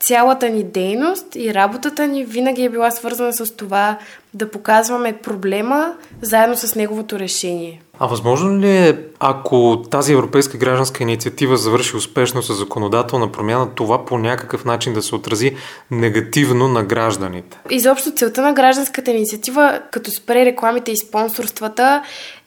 цялата 0.00 0.48
ни 0.48 0.64
дейност 0.64 1.36
и 1.36 1.54
работата 1.54 2.06
ни 2.06 2.24
винаги 2.24 2.64
е 2.64 2.68
била 2.68 2.90
свързана 2.90 3.32
с 3.32 3.56
това 3.56 3.98
да 4.34 4.50
показваме 4.50 5.12
проблема 5.12 5.94
заедно 6.22 6.56
с 6.56 6.74
неговото 6.74 7.18
решение. 7.18 7.82
А 8.00 8.06
възможно 8.06 8.58
ли 8.58 8.76
е, 8.76 8.98
ако 9.20 9.82
тази 9.90 10.12
европейска 10.12 10.58
гражданска 10.58 11.02
инициатива 11.02 11.56
завърши 11.56 11.96
успешно 11.96 12.42
с 12.42 12.54
законодателна 12.54 13.32
промяна, 13.32 13.68
това 13.74 14.04
по 14.04 14.18
някакъв 14.18 14.64
начин 14.64 14.94
да 14.94 15.02
се 15.02 15.14
отрази 15.14 15.56
негативно 15.90 16.68
на 16.68 16.84
гражданите? 16.84 17.58
Изобщо 17.70 18.12
целта 18.12 18.42
на 18.42 18.52
гражданската 18.52 19.10
инициатива, 19.10 19.80
като 19.90 20.10
спре 20.10 20.44
рекламите 20.44 20.92
и 20.92 20.96
спонсорствата, 20.96 22.02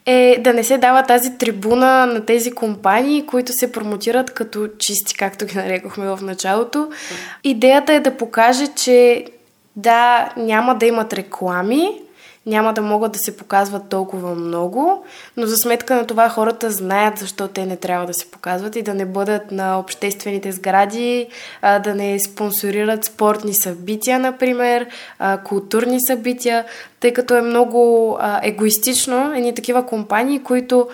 е 0.05 0.37
да 0.39 0.53
не 0.53 0.63
се 0.63 0.77
дава 0.77 1.03
тази 1.03 1.37
трибуна 1.37 2.05
на 2.05 2.25
тези 2.25 2.51
компании, 2.51 3.25
които 3.25 3.53
се 3.53 3.71
промотират 3.71 4.33
като 4.33 4.67
чисти, 4.79 5.15
както 5.17 5.45
ги 5.45 5.55
нарекохме 5.55 6.05
в 6.05 6.19
началото. 6.21 6.89
Идеята 7.43 7.93
е 7.93 7.99
да 7.99 8.17
покаже, 8.17 8.67
че 8.67 9.25
да, 9.75 10.29
няма 10.37 10.75
да 10.75 10.85
имат 10.85 11.13
реклами, 11.13 11.89
няма 12.45 12.73
да 12.73 12.81
могат 12.81 13.11
да 13.11 13.19
се 13.19 13.37
показват 13.37 13.89
толкова 13.89 14.35
много, 14.35 15.03
но 15.37 15.45
за 15.45 15.57
сметка 15.57 15.95
на 15.95 16.07
това 16.07 16.29
хората 16.29 16.71
знаят 16.71 17.17
защо 17.17 17.47
те 17.47 17.65
не 17.65 17.77
трябва 17.77 18.05
да 18.05 18.13
се 18.13 18.31
показват 18.31 18.75
и 18.75 18.81
да 18.81 18.93
не 18.93 19.05
бъдат 19.05 19.51
на 19.51 19.79
обществените 19.79 20.51
сгради, 20.51 21.27
да 21.61 21.95
не 21.95 22.19
спонсорират 22.19 23.05
спортни 23.05 23.53
събития, 23.53 24.19
например, 24.19 24.87
културни 25.43 25.97
събития, 26.07 26.65
тъй 26.99 27.13
като 27.13 27.35
е 27.35 27.41
много 27.41 28.17
егоистично 28.41 29.33
едни 29.33 29.55
такива 29.55 29.85
компании, 29.85 30.43
които 30.43 30.89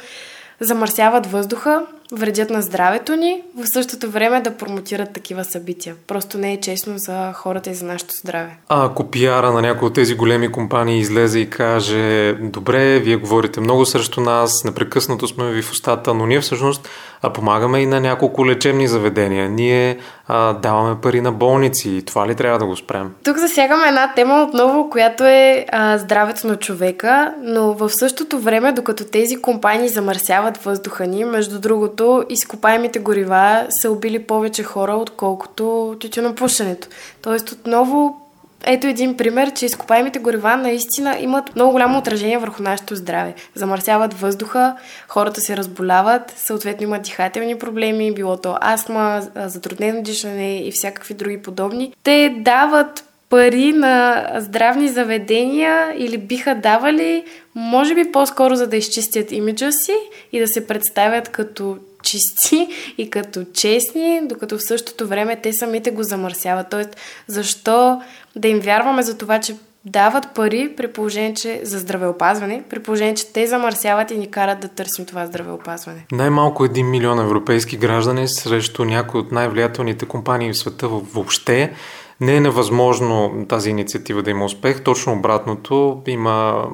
замърсяват 0.59 1.25
въздуха, 1.25 1.85
вредят 2.11 2.49
на 2.49 2.61
здравето 2.61 3.15
ни, 3.15 3.41
в 3.55 3.65
същото 3.73 4.11
време 4.11 4.41
да 4.41 4.57
промотират 4.57 5.13
такива 5.13 5.43
събития. 5.43 5.95
Просто 6.07 6.37
не 6.37 6.53
е 6.53 6.59
честно 6.59 6.97
за 6.97 7.33
хората 7.33 7.69
и 7.69 7.73
за 7.73 7.85
нашето 7.85 8.13
здраве. 8.21 8.57
А 8.69 8.85
ако 8.85 9.11
пиара 9.11 9.51
на 9.51 9.61
някои 9.61 9.87
от 9.87 9.93
тези 9.93 10.15
големи 10.15 10.51
компании 10.51 10.99
излезе 10.99 11.39
и 11.39 11.49
каже, 11.49 12.33
добре, 12.33 12.99
вие 12.99 13.15
говорите 13.15 13.61
много 13.61 13.85
срещу 13.85 14.21
нас, 14.21 14.63
непрекъснато 14.63 15.27
сме 15.27 15.51
ви 15.51 15.61
в 15.61 15.71
устата, 15.71 16.13
но 16.13 16.25
ние 16.25 16.41
всъщност 16.41 16.89
а 17.21 17.33
помагаме 17.33 17.79
и 17.79 17.85
на 17.85 17.99
няколко 17.99 18.45
лечебни 18.45 18.87
заведения. 18.87 19.49
Ние 19.49 19.97
а, 20.27 20.53
даваме 20.53 21.01
пари 21.01 21.21
на 21.21 21.31
болници 21.31 21.89
и 21.89 22.01
това 22.01 22.27
ли 22.27 22.35
трябва 22.35 22.59
да 22.59 22.65
го 22.65 22.75
спрем? 22.75 23.13
Тук 23.23 23.37
засягаме 23.37 23.87
една 23.87 24.13
тема 24.13 24.45
отново, 24.49 24.89
която 24.89 25.23
е 25.23 25.65
а, 25.71 25.97
здравето 25.97 26.47
на 26.47 26.55
човека, 26.55 27.33
но 27.41 27.73
в 27.73 27.89
същото 27.89 28.39
време, 28.39 28.71
докато 28.71 29.03
тези 29.05 29.41
компании 29.41 29.89
замърсяват 29.89 30.57
въздуха 30.57 31.07
ни, 31.07 31.25
между 31.25 31.59
другото, 31.59 32.23
изкопаемите 32.29 32.99
горива 32.99 33.65
са 33.81 33.91
убили 33.91 34.19
повече 34.23 34.63
хора, 34.63 34.93
отколкото 34.95 35.95
тютюнопушенето. 35.99 36.87
Тоест 37.21 37.51
отново 37.51 38.26
ето 38.65 38.87
един 38.87 39.17
пример, 39.17 39.53
че 39.53 39.65
изкопаемите 39.65 40.19
горива 40.19 40.57
наистина 40.57 41.17
имат 41.19 41.55
много 41.55 41.71
голямо 41.71 41.97
отражение 41.97 42.37
върху 42.37 42.63
нашето 42.63 42.95
здраве. 42.95 43.33
Замърсяват 43.55 44.13
въздуха, 44.13 44.75
хората 45.07 45.41
се 45.41 45.57
разболяват, 45.57 46.33
съответно 46.37 46.83
имат 46.83 47.01
дихателни 47.01 47.57
проблеми, 47.57 48.13
било 48.13 48.37
то 48.37 48.57
астма, 48.61 49.21
затруднено 49.35 50.01
дишане 50.01 50.57
и 50.67 50.71
всякакви 50.71 51.13
други 51.13 51.41
подобни. 51.41 51.93
Те 52.03 52.35
дават 52.39 53.03
пари 53.29 53.71
на 53.71 54.27
здравни 54.35 54.87
заведения 54.87 55.93
или 55.97 56.17
биха 56.17 56.55
давали, 56.55 57.25
може 57.55 57.95
би 57.95 58.11
по-скоро 58.11 58.55
за 58.55 58.67
да 58.67 58.77
изчистят 58.77 59.31
имиджа 59.31 59.71
си 59.71 59.93
и 60.31 60.39
да 60.39 60.47
се 60.47 60.67
представят 60.67 61.29
като 61.29 61.77
чисти 62.03 62.67
и 62.97 63.09
като 63.09 63.43
честни, 63.53 64.21
докато 64.23 64.57
в 64.57 64.67
същото 64.67 65.07
време 65.07 65.39
те 65.43 65.53
самите 65.53 65.91
го 65.91 66.03
замърсяват. 66.03 66.69
Тоест, 66.69 66.97
защо 67.27 68.01
да 68.35 68.47
им 68.47 68.59
вярваме 68.59 69.03
за 69.03 69.17
това, 69.17 69.39
че 69.39 69.55
дават 69.85 70.33
пари 70.35 70.73
при 70.77 70.87
положение, 70.87 71.33
че 71.33 71.61
за 71.63 71.79
здравеопазване, 71.79 72.63
при 72.69 72.79
положение, 72.79 73.15
че 73.15 73.33
те 73.33 73.47
замърсяват 73.47 74.11
и 74.11 74.17
ни 74.17 74.31
карат 74.31 74.59
да 74.59 74.67
търсим 74.67 75.05
това 75.05 75.25
здравеопазване. 75.25 76.05
Най-малко 76.11 76.65
1 76.65 76.83
милион 76.83 77.19
европейски 77.19 77.77
граждани 77.77 78.27
срещу 78.27 78.85
някои 78.85 79.19
от 79.19 79.31
най-влиятелните 79.31 80.05
компании 80.05 80.51
в 80.51 80.57
света 80.57 80.87
въобще 80.87 81.73
не 82.21 82.35
е 82.35 82.39
невъзможно 82.39 83.45
тази 83.49 83.69
инициатива 83.69 84.23
да 84.23 84.31
има 84.31 84.45
успех. 84.45 84.83
Точно 84.83 85.13
обратното, 85.13 86.01
има 86.07 86.67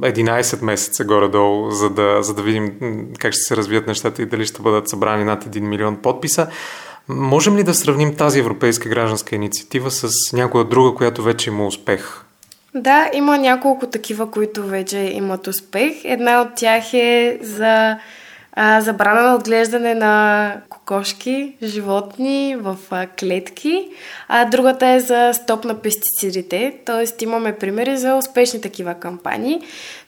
11 0.00 0.62
месеца 0.62 1.04
горе-долу, 1.04 1.70
за 1.70 1.90
да, 1.90 2.22
за 2.22 2.34
да 2.34 2.42
видим 2.42 2.72
как 3.18 3.32
ще 3.32 3.42
се 3.42 3.56
развият 3.56 3.86
нещата 3.86 4.22
и 4.22 4.26
дали 4.26 4.46
ще 4.46 4.62
бъдат 4.62 4.88
събрани 4.88 5.24
над 5.24 5.44
1 5.44 5.60
милион 5.60 5.96
подписа. 5.96 6.46
Можем 7.08 7.56
ли 7.56 7.62
да 7.62 7.74
сравним 7.74 8.16
тази 8.16 8.38
европейска 8.38 8.88
гражданска 8.88 9.34
инициатива 9.34 9.90
с 9.90 10.32
някоя 10.32 10.64
друга, 10.64 10.96
която 10.96 11.22
вече 11.22 11.50
има 11.50 11.66
успех? 11.66 12.24
Да, 12.74 13.10
има 13.14 13.38
няколко 13.38 13.86
такива, 13.86 14.30
които 14.30 14.62
вече 14.62 14.98
имат 14.98 15.46
успех. 15.46 15.92
Една 16.04 16.40
от 16.40 16.48
тях 16.56 16.94
е 16.94 17.38
за 17.42 17.96
а, 18.62 18.80
забрана 18.80 19.22
на 19.22 19.34
отглеждане 19.34 19.94
на 19.94 20.54
кокошки, 20.68 21.56
животни 21.62 22.56
в 22.58 22.76
а, 22.90 23.06
клетки, 23.06 23.88
а 24.28 24.44
другата 24.44 24.86
е 24.86 25.00
за 25.00 25.30
стоп 25.34 25.64
на 25.64 25.74
пестицидите, 25.74 26.74
т.е. 26.86 27.24
имаме 27.24 27.56
примери 27.56 27.96
за 27.96 28.14
успешни 28.14 28.60
такива 28.60 28.94
кампании. 28.94 29.60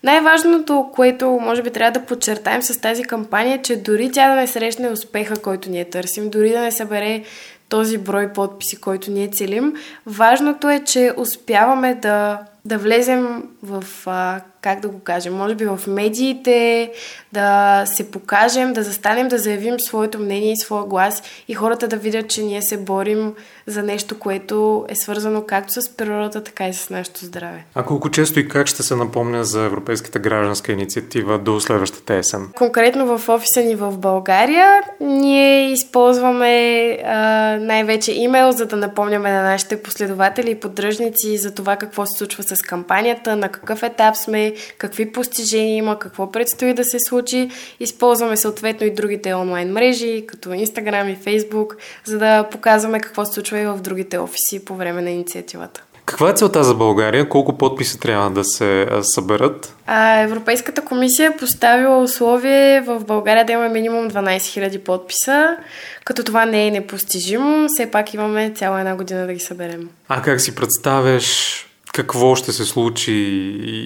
Най-важното, 0.02 0.90
което 0.94 1.26
може 1.30 1.62
би 1.62 1.70
трябва 1.70 2.00
да 2.00 2.06
подчертаем 2.06 2.62
с 2.62 2.80
тази 2.80 3.04
кампания, 3.04 3.54
е, 3.54 3.62
че 3.62 3.76
дори 3.76 4.10
тя 4.12 4.28
да 4.28 4.34
не 4.34 4.46
срещне 4.46 4.88
успеха, 4.88 5.36
който 5.36 5.70
ние 5.70 5.90
търсим, 5.90 6.30
дори 6.30 6.50
да 6.50 6.60
не 6.60 6.72
събере 6.72 7.22
този 7.68 7.98
брой 7.98 8.32
подписи, 8.32 8.80
който 8.80 9.10
ние 9.10 9.28
целим, 9.28 9.72
важното 10.06 10.70
е, 10.70 10.80
че 10.80 11.12
успяваме 11.16 11.94
да 11.94 12.38
да 12.64 12.78
влезем 12.78 13.42
в, 13.62 13.84
а, 14.06 14.40
как 14.62 14.80
да 14.80 14.88
го 14.88 14.98
кажем, 14.98 15.34
може 15.34 15.54
би 15.54 15.64
в 15.64 15.80
медиите, 15.86 16.90
да 17.32 17.82
се 17.86 18.10
покажем, 18.10 18.72
да 18.72 18.82
застанем, 18.82 19.28
да 19.28 19.38
заявим 19.38 19.80
своето 19.80 20.18
мнение 20.18 20.52
и 20.52 20.56
своя 20.56 20.84
глас 20.84 21.22
и 21.48 21.54
хората 21.54 21.88
да 21.88 21.96
видят, 21.96 22.28
че 22.28 22.42
ние 22.42 22.62
се 22.62 22.76
борим 22.76 23.34
за 23.66 23.82
нещо, 23.82 24.18
което 24.18 24.86
е 24.88 24.94
свързано 24.94 25.42
както 25.46 25.82
с 25.82 25.96
природата, 25.96 26.44
така 26.44 26.68
и 26.68 26.72
с 26.72 26.90
нашето 26.90 27.24
здраве. 27.24 27.64
А 27.74 27.82
колко 27.82 28.10
често 28.10 28.40
и 28.40 28.48
как 28.48 28.66
ще 28.66 28.82
се 28.82 28.96
напомня 28.96 29.44
за 29.44 29.64
Европейската 29.64 30.18
гражданска 30.18 30.72
инициатива 30.72 31.38
до 31.38 31.60
следващата 31.60 32.14
есен? 32.14 32.48
Конкретно 32.56 33.18
в 33.18 33.28
офиса 33.28 33.62
ни 33.62 33.74
в 33.74 33.98
България 33.98 34.80
ние 35.00 35.72
използваме 35.72 36.98
а, 37.04 37.56
най-вече 37.60 38.12
имейл, 38.12 38.52
за 38.52 38.66
да 38.66 38.76
напомняме 38.76 39.32
на 39.32 39.42
нашите 39.42 39.82
последователи 39.82 40.50
и 40.50 40.60
поддръжници 40.60 41.38
за 41.38 41.54
това 41.54 41.76
какво 41.76 42.06
се 42.06 42.18
случва 42.18 42.42
с 42.42 42.62
кампанията, 42.62 43.36
на 43.36 43.48
какъв 43.48 43.82
етап 43.82 44.16
сме, 44.16 44.51
какви 44.78 45.12
постижения 45.12 45.76
има, 45.76 45.98
какво 45.98 46.32
предстои 46.32 46.74
да 46.74 46.84
се 46.84 46.98
случи. 47.00 47.50
Използваме 47.80 48.36
съответно 48.36 48.86
и 48.86 48.94
другите 48.94 49.34
онлайн 49.34 49.72
мрежи, 49.72 50.24
като 50.26 50.48
Instagram 50.48 51.12
и 51.12 51.16
Facebook, 51.16 51.74
за 52.04 52.18
да 52.18 52.48
показваме 52.50 53.00
какво 53.00 53.24
се 53.24 53.32
случва 53.32 53.58
и 53.58 53.66
в 53.66 53.80
другите 53.80 54.18
офиси 54.18 54.64
по 54.64 54.74
време 54.74 55.02
на 55.02 55.10
инициативата. 55.10 55.82
Каква 56.04 56.30
е 56.30 56.32
целта 56.32 56.64
за 56.64 56.74
България? 56.74 57.28
Колко 57.28 57.58
подписа 57.58 57.98
трябва 57.98 58.30
да 58.30 58.44
се 58.44 58.86
съберат? 59.02 59.76
А, 59.86 60.20
Европейската 60.20 60.84
комисия 60.84 61.28
е 61.28 61.36
поставила 61.36 62.02
условие 62.02 62.80
в 62.80 63.04
България 63.04 63.44
да 63.44 63.52
имаме 63.52 63.68
минимум 63.68 64.10
12 64.10 64.36
000 64.36 64.78
подписа, 64.78 65.56
като 66.04 66.24
това 66.24 66.44
не 66.44 66.66
е 66.66 66.70
непостижимо. 66.70 67.66
Все 67.68 67.90
пак 67.90 68.14
имаме 68.14 68.52
цяла 68.54 68.80
една 68.80 68.96
година 68.96 69.26
да 69.26 69.32
ги 69.32 69.40
съберем. 69.40 69.88
А 70.08 70.22
как 70.22 70.40
си 70.40 70.54
представяш 70.54 71.66
какво 71.92 72.36
ще 72.36 72.52
се 72.52 72.64
случи 72.64 73.12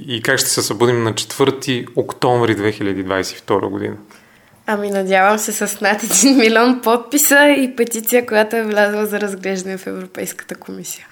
и 0.08 0.20
как 0.24 0.38
ще 0.38 0.48
се 0.50 0.62
събудим 0.62 1.02
на 1.02 1.12
4 1.12 1.86
октомври 1.96 2.56
2022 2.56 3.68
година? 3.68 3.96
Ами 4.66 4.90
надявам 4.90 5.38
се 5.38 5.52
с 5.52 5.80
над 5.80 6.02
1 6.02 6.36
милион 6.36 6.80
подписа 6.82 7.54
и 7.58 7.76
петиция, 7.76 8.26
която 8.26 8.56
е 8.56 8.62
влязла 8.62 9.06
за 9.06 9.20
разглеждане 9.20 9.78
в 9.78 9.86
Европейската 9.86 10.54
комисия. 10.54 11.06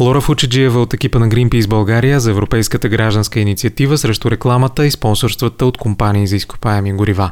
Лора 0.00 0.20
Фучеджиева 0.20 0.80
от 0.80 0.94
екипа 0.94 1.18
на 1.18 1.28
Greenpeace 1.28 1.68
България 1.68 2.20
за 2.20 2.30
Европейската 2.30 2.88
гражданска 2.88 3.40
инициатива 3.40 3.98
срещу 3.98 4.30
рекламата 4.30 4.86
и 4.86 4.90
спонсорствата 4.90 5.66
от 5.66 5.78
компании 5.78 6.26
за 6.26 6.36
изкопаеми 6.36 6.92
горива. 6.92 7.30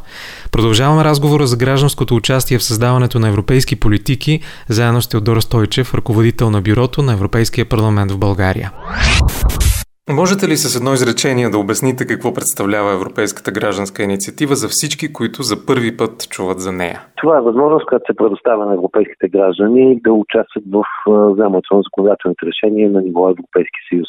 Продължаваме 0.50 1.04
разговора 1.04 1.46
за 1.46 1.56
гражданското 1.56 2.16
участие 2.16 2.58
в 2.58 2.64
създаването 2.64 3.18
на 3.18 3.28
европейски 3.28 3.76
политики, 3.76 4.40
заедно 4.68 5.02
с 5.02 5.08
Теодор 5.08 5.40
Стойчев, 5.40 5.94
ръководител 5.94 6.50
на 6.50 6.60
бюрото 6.60 7.02
на 7.02 7.12
Европейския 7.12 7.64
парламент 7.64 8.12
в 8.12 8.18
България. 8.18 8.72
Можете 10.10 10.48
ли 10.48 10.56
с 10.56 10.76
едно 10.76 10.92
изречение 10.92 11.48
да 11.50 11.58
обясните 11.58 12.06
какво 12.06 12.34
представлява 12.34 12.92
Европейската 12.92 13.50
гражданска 13.52 14.02
инициатива 14.02 14.54
за 14.54 14.68
всички, 14.68 15.12
които 15.12 15.42
за 15.42 15.66
първи 15.66 15.96
път 15.96 16.28
чуват 16.30 16.58
за 16.60 16.72
нея? 16.72 16.98
Това 17.16 17.38
е 17.38 17.46
възможност, 17.48 17.86
която 17.86 18.04
се 18.06 18.16
предоставя 18.16 18.66
на 18.66 18.74
европейските 18.74 19.28
граждани 19.28 20.00
да 20.00 20.12
участват 20.12 20.64
в 20.76 20.84
вземането 21.32 21.76
на 21.76 21.82
законодателните 21.82 22.46
решения 22.46 22.90
на 22.90 23.00
ниво 23.00 23.30
Европейски 23.30 23.80
съюз. 23.88 24.08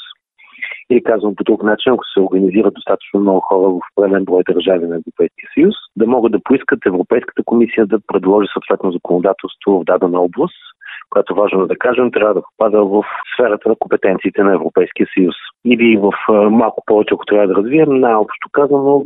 Или 0.90 1.04
казвам 1.04 1.36
по 1.36 1.44
друг 1.44 1.64
начин, 1.64 1.94
ако 1.94 2.04
се 2.14 2.20
организират 2.20 2.74
достатъчно 2.74 3.20
много 3.20 3.40
хора 3.40 3.70
в 3.70 3.80
определен 3.92 4.26
брой 4.26 4.44
държави 4.50 4.86
на 4.88 4.96
Европейския 4.96 5.48
съюз, 5.54 5.76
да 5.96 6.08
могат 6.08 6.32
да 6.32 6.44
поискат 6.44 6.80
Европейската 6.86 7.42
комисия 7.46 7.86
да 7.86 8.00
предложи 8.08 8.48
съответно 8.54 8.92
законодателство 8.92 9.80
в 9.80 9.84
дадена 9.84 10.20
област, 10.22 10.62
което 11.10 11.36
важно 11.36 11.68
да 11.68 11.78
кажем, 11.78 12.12
трябва 12.12 12.34
да 12.34 12.42
попада 12.42 12.86
в 12.86 13.04
сферата 13.34 13.70
на 13.70 13.76
компетенциите 13.80 14.44
на 14.44 14.54
Европейския 14.54 15.08
съюз. 15.14 15.36
Или 15.66 15.98
в 15.98 16.12
малко 16.50 16.84
повече, 16.86 17.14
ако 17.14 17.26
трябва 17.26 17.48
да 17.48 17.56
развием, 17.56 18.00
най-общо 18.00 18.50
казано, 18.52 19.04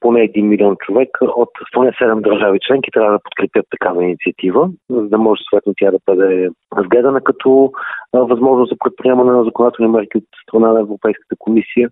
поне 0.00 0.20
1 0.20 0.42
милион 0.42 0.76
човек 0.76 1.08
от 1.22 1.48
поне 1.72 1.90
7 1.90 2.20
държави 2.20 2.58
членки 2.62 2.90
трябва 2.92 3.12
да 3.12 3.18
подкрепят 3.24 3.66
такава 3.70 4.04
инициатива, 4.04 4.70
за 4.90 5.08
да 5.08 5.18
може 5.18 5.42
съответно 5.42 5.72
тя 5.76 5.90
да 5.90 5.98
бъде 6.06 6.48
разгледана 6.76 7.20
като 7.20 7.72
възможност 8.12 8.70
за 8.70 8.76
предприемане 8.84 9.32
на 9.32 9.44
законодателни 9.44 9.92
мерки 9.92 10.18
от 10.18 10.24
страна 10.42 10.72
на 10.72 10.80
Европейската 10.80 11.36
комисия 11.38 11.90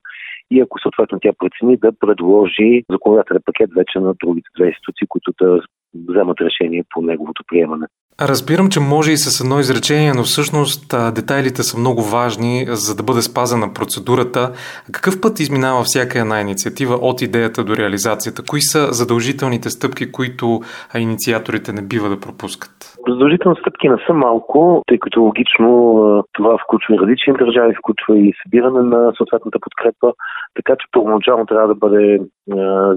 и 0.50 0.60
ако 0.60 0.78
съответно 0.78 1.18
тя 1.20 1.30
прецени 1.38 1.76
да 1.76 1.92
предложи 2.00 2.82
законодателен 2.90 3.42
пакет 3.44 3.70
вече 3.76 3.98
на 3.98 4.14
другите 4.24 4.48
две 4.56 4.66
институции, 4.66 5.06
които 5.08 5.32
да 5.40 5.60
вземат 6.08 6.40
решение 6.40 6.84
по 6.94 7.02
неговото 7.02 7.42
приемане. 7.48 7.86
Разбирам, 8.20 8.70
че 8.70 8.80
може 8.80 9.12
и 9.12 9.18
с 9.18 9.40
едно 9.40 9.60
изречение, 9.60 10.12
но 10.12 10.24
всъщност 10.24 10.94
детайлите 11.12 11.62
са 11.62 11.78
много 11.78 12.02
важни, 12.02 12.66
за 12.68 12.94
да 12.94 13.02
бъде 13.02 13.22
спазена 13.22 13.72
процедурата. 13.72 14.52
Какъв 14.92 15.20
път 15.20 15.40
изминава 15.40 15.84
всяка 15.84 16.20
една 16.20 16.40
инициатива 16.40 16.94
от 16.94 17.22
идеята 17.22 17.64
до 17.64 17.76
реализацията? 17.76 18.42
Кои 18.42 18.62
са 18.62 18.88
задължителните 18.92 19.70
стъпки, 19.70 20.12
които 20.12 20.62
инициаторите 20.94 21.72
не 21.72 21.82
бива 21.82 22.08
да 22.08 22.20
пропускат? 22.20 22.93
Задължителни 23.08 23.56
стъпки 23.60 23.88
не 23.88 23.96
са 24.06 24.12
малко, 24.12 24.82
тъй 24.86 24.98
като 24.98 25.22
логично 25.22 26.24
това 26.32 26.58
включва 26.58 26.94
и 26.94 26.98
различни 26.98 27.32
държави, 27.32 27.74
включва 27.74 28.18
и 28.18 28.32
събиране 28.42 28.82
на 28.82 29.12
съответната 29.16 29.58
подкрепа, 29.60 30.12
така 30.54 30.76
че 30.76 30.86
първоначално 30.92 31.46
трябва 31.46 31.68
да 31.68 31.74
бъде 31.74 32.20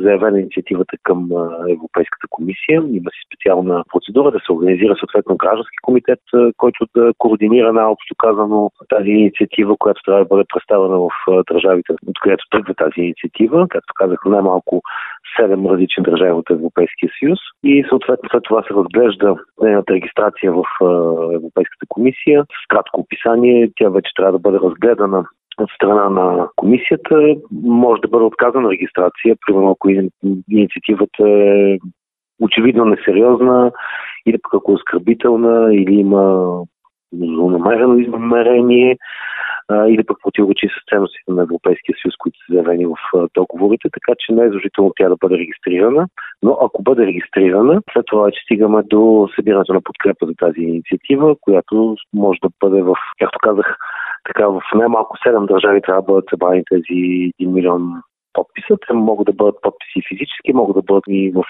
заявена 0.04 0.40
инициативата 0.40 0.98
към 1.04 1.30
Европейската 1.76 2.28
комисия. 2.30 2.76
Има 2.76 3.10
си 3.12 3.22
специална 3.28 3.84
процедура 3.92 4.32
да 4.32 4.40
се 4.40 4.52
организира 4.52 4.96
съответно 4.96 5.38
граждански 5.38 5.78
комитет, 5.82 6.20
който 6.58 6.86
да 6.96 7.12
координира 7.18 7.74
най-общо 7.74 8.16
казано 8.18 8.72
тази 8.90 9.10
инициатива, 9.10 9.76
която 9.80 10.02
трябва 10.06 10.24
да 10.24 10.28
бъде 10.28 10.44
представена 10.54 11.00
в 11.00 11.10
държавите, 11.52 11.94
от 12.08 12.20
която 12.22 12.44
тръгва 12.52 12.74
тази 12.74 13.02
инициатива. 13.02 13.68
Както 13.70 13.94
казах, 13.96 14.20
най-малко 14.26 14.82
7 15.40 15.70
различни 15.72 16.04
държави 16.04 16.32
от 16.32 16.50
Европейския 16.50 17.10
съюз. 17.20 17.40
И 17.64 17.86
съответно 17.90 18.30
след 18.30 18.44
това 18.44 18.64
се 18.64 18.74
разглежда 18.74 19.36
нейната 19.62 19.97
регистрация 19.98 20.54
в 20.54 20.64
Европейската 21.34 21.86
комисия 21.90 22.44
с 22.44 22.68
кратко 22.68 23.02
описание. 23.02 23.72
Тя 23.76 23.90
вече 23.90 24.12
трябва 24.16 24.32
да 24.32 24.40
бъде 24.40 24.60
разгледана 24.60 25.26
от 25.58 25.70
страна 25.70 26.10
на 26.10 26.48
комисията 26.56 27.36
може 27.64 28.02
да 28.02 28.08
бъде 28.08 28.26
отказана 28.26 28.70
регистрация, 28.70 29.36
примерно 29.46 29.72
ако 29.72 29.90
инициативата 30.50 31.30
е 31.30 31.78
очевидно 32.42 32.86
несериозна 32.86 33.72
или 34.26 34.38
пък 34.42 34.54
ако 34.54 34.72
е 34.72 34.76
оскърбителна 34.76 35.76
или 35.76 35.94
има 35.94 36.50
злонамерено 37.20 37.98
измерение 37.98 38.98
или 39.88 40.04
пък 40.04 40.18
противоречи 40.24 40.68
с 40.68 40.90
ценностите 40.90 41.32
на 41.32 41.42
Европейския 41.44 41.96
съюз, 42.02 42.16
които 42.18 42.38
са 42.40 42.54
заявени 42.54 42.86
в 42.86 43.28
договорите, 43.34 43.90
така 43.94 44.12
че 44.20 44.34
не 44.34 44.42
е 44.42 44.46
задължително 44.46 44.92
тя 44.96 45.10
да 45.10 45.16
бъде 45.22 45.38
регистрирана, 45.38 46.08
но 46.44 46.58
ако 46.62 46.84
бъде 46.84 47.06
регистрирана, 47.06 47.82
след 47.94 48.06
това 48.06 48.24
вече 48.24 48.42
стигаме 48.44 48.84
до 48.84 49.30
събирането 49.36 49.74
на 49.74 49.82
подкрепа 49.82 50.26
за 50.26 50.34
тази 50.34 50.62
инициатива, 50.62 51.36
която 51.42 51.96
може 52.14 52.40
да 52.44 52.50
бъде 52.60 52.82
в, 52.82 52.96
както 53.20 53.40
казах, 53.40 53.78
така 54.24 54.48
в 54.48 54.62
най-малко 54.76 55.18
7 55.18 55.48
държави 55.48 55.82
трябва 55.82 56.02
да 56.02 56.06
бъдат 56.06 56.30
събрани 56.30 56.64
тези 56.70 57.32
1 57.42 57.48
милион 57.48 57.94
подписа. 58.38 58.74
Те 58.88 58.94
могат 58.94 59.26
да 59.26 59.34
бъдат 59.34 59.62
подписи 59.62 60.08
физически, 60.10 60.54
могат 60.54 60.76
да 60.76 60.82
бъдат 60.90 61.04
и 61.08 61.34
в 61.38 61.44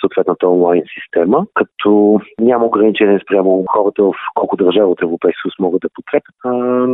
съответната 0.00 0.48
онлайн 0.48 0.82
система, 0.96 1.46
като 1.54 2.20
няма 2.40 2.66
ограничение 2.66 3.20
спрямо 3.24 3.64
хората 3.68 4.02
в 4.02 4.12
колко 4.34 4.56
държави 4.56 4.86
от 4.92 5.02
Европейския 5.02 5.42
съюз 5.42 5.54
могат 5.58 5.80
да 5.80 5.94
подкрепят. 5.94 6.36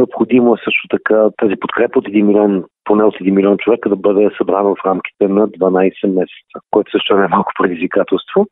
Необходимо 0.00 0.54
е 0.54 0.64
също 0.64 0.88
така 0.90 1.30
тази 1.36 1.56
подкрепа 1.56 1.98
от 1.98 2.06
1 2.08 2.22
милион 2.22 2.64
поне 2.84 3.04
от 3.04 3.14
1 3.14 3.30
милион 3.30 3.58
човека 3.58 3.88
да 3.88 3.96
бъде 3.96 4.30
събрана 4.38 4.74
в 4.74 4.86
рамките 4.86 5.28
на 5.28 5.48
12 5.48 6.06
месеца, 6.06 6.56
което 6.70 6.90
също 6.90 7.16
не 7.16 7.24
е 7.24 7.28
малко 7.28 7.52
предизвикателство. 7.58 8.46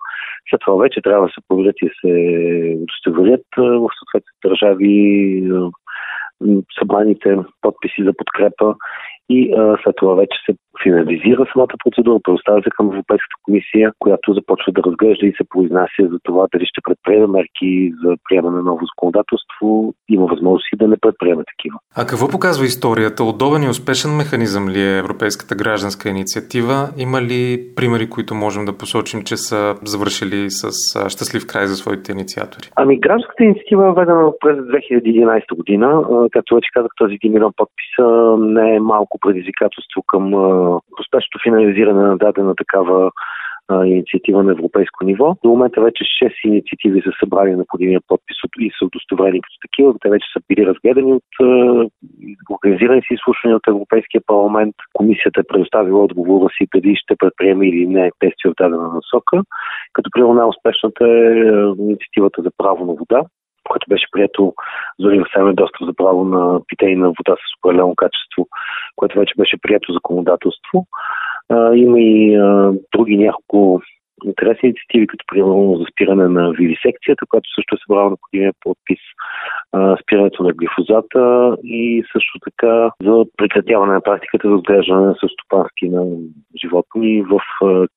След 0.50 0.60
това 0.60 0.82
вече 0.82 1.02
трябва 1.02 1.26
да 1.26 1.32
се 1.32 1.40
проверят 1.48 1.76
и 1.82 1.88
се 2.00 2.12
удостоверят 2.82 3.46
в 3.56 3.88
съответните 3.98 4.40
държави 4.44 4.92
събраните 6.78 7.38
подписи 7.60 8.04
за 8.04 8.12
подкрепа 8.12 8.74
и 9.28 9.52
а, 9.52 9.76
след 9.84 9.96
това 9.96 10.14
вече 10.14 10.38
се 10.46 10.56
финализира 10.82 11.46
самата 11.52 11.74
процедура, 11.84 12.18
предоставя 12.22 12.62
се 12.62 12.70
към 12.70 12.86
Европейската 12.86 13.36
комисия, 13.44 13.92
която 13.98 14.34
започва 14.34 14.72
да 14.72 14.82
разглежда 14.82 15.26
и 15.26 15.32
се 15.36 15.44
произнася 15.48 16.02
за 16.12 16.18
това 16.22 16.46
дали 16.52 16.66
ще 16.66 16.80
предприеме 16.88 17.26
мерки 17.26 17.92
за 18.04 18.16
приемане 18.28 18.56
на 18.56 18.62
ново 18.62 18.84
законодателство. 18.86 19.94
Има 20.08 20.26
възможност 20.26 20.72
и 20.72 20.76
да 20.76 20.88
не 20.88 20.96
предприеме 20.96 21.42
такива. 21.52 21.78
А 21.96 22.06
какво 22.06 22.28
показва 22.28 22.64
историята? 22.64 23.24
Удобен 23.24 23.62
и 23.62 23.68
успешен 23.68 24.16
механизъм 24.16 24.68
ли 24.68 24.80
е 24.80 24.98
Европейската 24.98 25.54
гражданска 25.54 26.08
инициатива? 26.08 26.76
Има 26.98 27.22
ли 27.22 27.42
примери, 27.76 28.10
които 28.10 28.34
можем 28.34 28.64
да 28.64 28.78
посочим, 28.78 29.22
че 29.22 29.36
са 29.36 29.74
завършили 29.84 30.50
с 30.50 30.64
щастлив 31.08 31.46
край 31.46 31.66
за 31.66 31.76
своите 31.76 32.12
инициатори? 32.12 32.66
Ами, 32.76 33.00
гражданската 33.00 33.44
инициатива 33.44 33.88
е 33.88 33.92
введена 33.92 34.32
през 34.40 34.56
2011 34.56 35.56
година. 35.56 36.02
Както 36.32 36.54
вече 36.54 36.70
казах, 36.74 36.90
този 36.96 37.14
1 37.14 37.32
милион 37.32 37.52
подписа 37.56 38.36
не 38.38 38.76
е 38.76 38.80
малко 38.80 39.18
предизвикателство 39.18 40.02
към 40.06 40.24
успешното 41.00 41.38
финализиране 41.42 42.02
на 42.02 42.16
дадена 42.16 42.54
такава 42.54 43.10
инициатива 43.84 44.42
на 44.42 44.52
европейско 44.52 45.04
ниво. 45.04 45.36
До 45.44 45.50
момента 45.50 45.80
вече 45.80 46.04
6 46.04 46.32
инициативи 46.44 47.02
са 47.02 47.10
събрали 47.20 47.56
необходимия 47.56 48.00
подпис 48.08 48.36
и 48.60 48.70
са 48.78 48.84
удостоверени 48.84 49.40
като 49.40 49.56
такива. 49.62 49.94
Те 50.00 50.08
вече 50.10 50.26
са 50.32 50.40
били 50.48 50.66
разгледани 50.66 51.12
от 51.12 51.32
организирани 52.50 53.00
си 53.02 53.14
изслушвания 53.14 53.56
от 53.56 53.68
Европейския 53.68 54.20
парламент. 54.26 54.74
Комисията 54.92 55.40
е 55.40 55.48
предоставила 55.48 56.04
отговора 56.04 56.48
си 56.56 56.68
дали 56.74 56.96
ще 56.96 57.16
предприеме 57.16 57.68
или 57.68 57.86
не 57.86 58.10
действия 58.22 58.52
в 58.52 58.62
дадена 58.62 58.88
насока. 58.94 59.42
Като 59.92 60.10
примерно 60.12 60.34
най-успешната 60.34 61.04
е 61.04 61.26
инициативата 61.78 62.42
за 62.42 62.50
право 62.58 62.86
на 62.86 62.94
вода, 62.94 63.22
което 63.70 63.86
беше 63.88 64.06
прието 64.12 64.54
за 65.00 65.06
универсален 65.08 65.54
достъп 65.54 65.86
за 65.86 65.92
право 65.96 66.24
на 66.24 66.60
питейна 66.66 67.06
вода 67.06 67.36
с 67.36 67.58
определено 67.58 67.94
качество, 67.94 68.48
което 68.96 69.18
вече 69.18 69.34
беше 69.38 69.62
прието 69.62 69.92
законодателство. 69.92 70.86
Има 71.74 72.00
и 72.00 72.38
други 72.92 73.16
няколко 73.16 73.82
интересни 74.24 74.68
инициативи, 74.68 75.06
като 75.06 75.24
примерно 75.32 75.76
за 75.78 75.84
спиране 75.92 76.28
на 76.28 76.50
вивисекцията, 76.50 77.26
която 77.28 77.48
също 77.54 77.74
е 77.74 77.78
събрала 77.82 78.08
необходимия 78.08 78.52
подпис, 78.60 79.02
спирането 80.02 80.42
на 80.42 80.52
глифозата 80.52 81.56
и 81.64 82.04
също 82.12 82.38
така 82.44 82.90
за 83.02 83.24
прекратяване 83.36 83.92
на 83.92 84.00
практиката 84.00 84.48
за 84.48 84.54
отглеждане 84.54 85.06
на 85.06 85.14
стопански 85.14 85.88
на 85.88 86.02
животни 86.62 87.22
в 87.22 87.40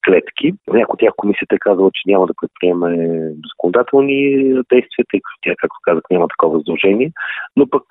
клетки. 0.06 0.54
Някои 0.68 0.94
от 0.94 1.00
тях 1.00 1.14
комисията 1.18 1.56
е 1.56 1.66
казала, 1.68 1.92
че 1.94 2.02
няма 2.12 2.28
да 2.28 2.34
предприеме 2.42 2.90
законодателни 3.52 4.20
действия, 4.72 5.06
тъй 5.12 5.20
като 5.24 5.38
тя, 5.42 5.54
както 5.58 5.78
казах, 5.84 6.04
няма 6.12 6.28
такова 6.28 6.58
задължение. 6.58 7.12
Но 7.58 7.70
пък 7.70 7.84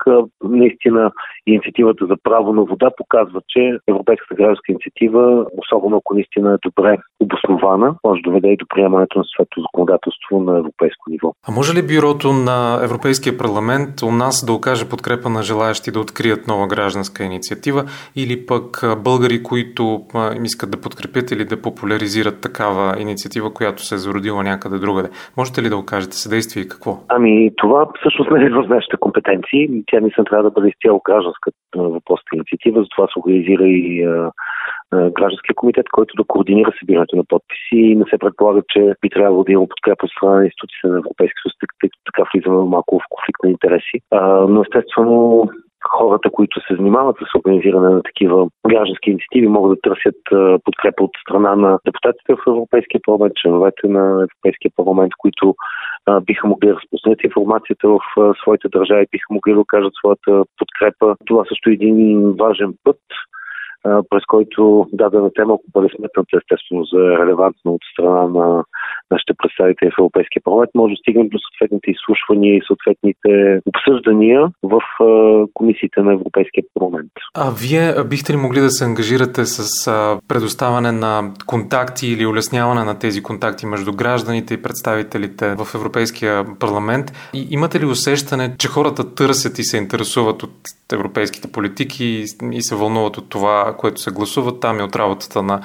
наистина 0.43 1.11
инициативата 1.47 2.05
за 2.05 2.15
право 2.23 2.53
на 2.53 2.63
вода 2.63 2.91
показва, 2.97 3.41
че 3.47 3.77
Европейската 3.87 4.35
гражданска 4.35 4.71
инициатива, 4.71 5.45
особено 5.57 5.97
ако 5.97 6.13
наистина 6.13 6.53
е 6.53 6.69
добре 6.69 6.97
обоснована, 7.19 7.95
може 8.03 8.21
доведе 8.23 8.47
и 8.47 8.57
до 8.57 8.65
приемането 8.75 9.17
на 9.17 9.25
своето 9.25 9.61
законодателство 9.61 10.39
на 10.39 10.57
европейско 10.59 11.03
ниво. 11.09 11.33
А 11.47 11.51
може 11.51 11.71
ли 11.73 11.87
бюрото 11.87 12.27
на 12.33 12.79
Европейския 12.83 13.37
парламент 13.37 14.01
у 14.03 14.11
нас 14.11 14.45
да 14.45 14.53
окаже 14.53 14.89
подкрепа 14.89 15.29
на 15.29 15.43
желаящи 15.43 15.91
да 15.91 15.99
открият 15.99 16.47
нова 16.47 16.67
гражданска 16.67 17.23
инициатива 17.23 17.81
или 18.15 18.45
пък 18.45 18.67
българи, 19.03 19.43
които 19.43 19.83
искат 20.43 20.71
да 20.71 20.81
подкрепят 20.81 21.31
или 21.31 21.45
да 21.45 21.61
популяризират 21.61 22.41
такава 22.41 22.95
инициатива, 22.99 23.53
която 23.53 23.85
се 23.85 23.95
е 23.95 23.97
зародила 23.97 24.43
някъде 24.43 24.77
другаде? 24.77 25.09
Можете 25.37 25.61
ли 25.63 25.69
да 25.69 25.77
окажете 25.77 26.15
съдействие 26.15 26.63
и 26.63 26.67
какво? 26.67 26.97
Ами 27.07 27.51
това 27.57 27.87
всъщност 27.99 28.31
не 28.31 28.45
е 28.45 28.49
в 28.49 28.67
нашите 28.69 28.97
компетенции. 28.99 29.83
Тя 29.87 30.01
мисля 30.01 30.23
трябва 30.23 30.43
да 30.43 30.51
бъде 30.51 30.67
изцяло 30.67 31.01
гражданска 31.05 31.51
въпросната 31.75 32.35
инициатива, 32.35 32.83
затова 32.83 33.07
се 33.07 33.19
организира 33.19 33.63
и 33.63 34.07
гражданския 34.93 35.55
комитет, 35.55 35.85
който 35.91 36.15
да 36.17 36.23
координира 36.23 36.71
събирането 36.79 37.15
на 37.15 37.23
подписи 37.23 37.75
и 37.75 37.95
не 37.95 38.05
се 38.09 38.17
предполага, 38.17 38.61
че 38.69 38.93
би 39.01 39.09
трябвало 39.09 39.43
да 39.43 39.51
има 39.51 39.67
подкрепа 39.67 40.05
от 40.05 40.11
страна 40.11 40.35
на 40.35 40.45
институциите 40.45 40.87
на 40.87 40.97
Европейския 40.97 41.41
съюз, 41.41 41.53
тъй 41.59 41.67
като 41.89 41.97
така 42.05 42.23
влизаме 42.29 42.69
малко 42.75 42.99
в 42.99 43.09
конфликт 43.09 43.43
на 43.43 43.49
интереси. 43.49 43.97
А, 44.11 44.21
но 44.51 44.61
естествено 44.61 45.47
хората, 45.89 46.29
които 46.29 46.59
се 46.59 46.75
занимават 46.75 47.17
с 47.17 47.39
организиране 47.39 47.89
на 47.89 48.03
такива 48.03 48.47
граждански 48.69 49.09
инициативи, 49.09 49.47
могат 49.47 49.71
да 49.71 49.81
търсят 49.81 50.19
подкрепа 50.63 51.03
от 51.03 51.11
страна 51.21 51.55
на 51.55 51.79
депутатите 51.85 52.35
в 52.35 52.47
Европейския 52.47 53.01
парламент, 53.05 53.33
членовете 53.35 53.87
на 53.87 54.03
Европейския 54.27 54.71
парламент, 54.75 55.11
които 55.17 55.55
биха 56.21 56.47
могли 56.47 56.67
да 56.67 56.75
разпространят 56.75 57.23
информацията 57.23 57.87
в 57.87 57.99
своите 58.41 58.67
държави, 58.69 59.11
биха 59.11 59.33
могли 59.33 59.53
да 59.53 59.59
окажат 59.59 59.93
своята 59.93 60.43
подкрепа. 60.57 61.15
Това 61.25 61.43
също 61.49 61.69
е 61.69 61.73
един 61.73 62.33
важен 62.39 62.73
път 62.83 62.99
през 63.83 64.25
който 64.27 64.87
дадена 64.93 65.29
тема, 65.33 65.53
ако 65.53 65.63
бъде 65.73 65.87
сметната 65.95 66.37
естествено 66.37 66.83
за 66.83 66.99
релевантна 67.19 67.71
от 67.71 67.81
страна 67.93 68.27
на 68.27 68.63
нашите 69.11 69.33
представители 69.37 69.89
в 69.91 69.99
Европейския 69.99 70.41
парламент, 70.43 70.71
може 70.75 70.91
да 70.91 70.97
стигнем 70.97 71.29
до 71.29 71.37
съответните 71.39 71.91
изслушвания 71.91 72.55
и 72.55 72.61
съответните 72.67 73.61
обсъждания 73.65 74.47
в 74.63 74.79
комисиите 75.53 76.01
на 76.01 76.13
Европейския 76.13 76.63
парламент. 76.73 77.11
А 77.35 77.51
вие 77.61 78.03
бихте 78.09 78.33
ли 78.33 78.37
могли 78.37 78.59
да 78.59 78.69
се 78.69 78.85
ангажирате 78.85 79.45
с 79.45 79.85
предоставяне 80.27 80.91
на 80.91 81.33
контакти 81.47 82.07
или 82.07 82.25
улесняване 82.25 82.83
на 82.83 82.99
тези 82.99 83.23
контакти 83.23 83.65
между 83.65 83.93
гражданите 83.93 84.53
и 84.53 84.61
представителите 84.61 85.55
в 85.55 85.67
Европейския 85.75 86.45
парламент? 86.59 87.05
И 87.33 87.47
имате 87.49 87.79
ли 87.79 87.85
усещане, 87.85 88.55
че 88.57 88.67
хората 88.67 89.15
търсят 89.15 89.59
и 89.59 89.63
се 89.63 89.77
интересуват 89.77 90.43
от 90.43 90.53
европейските 90.93 91.51
политики 91.51 92.23
и 92.51 92.61
се 92.61 92.75
вълнуват 92.75 93.17
от 93.17 93.29
това, 93.29 93.72
което 93.77 94.01
се 94.01 94.11
гласува 94.11 94.59
там 94.59 94.79
и 94.79 94.83
от 94.83 94.95
работата 94.95 95.43
на 95.43 95.61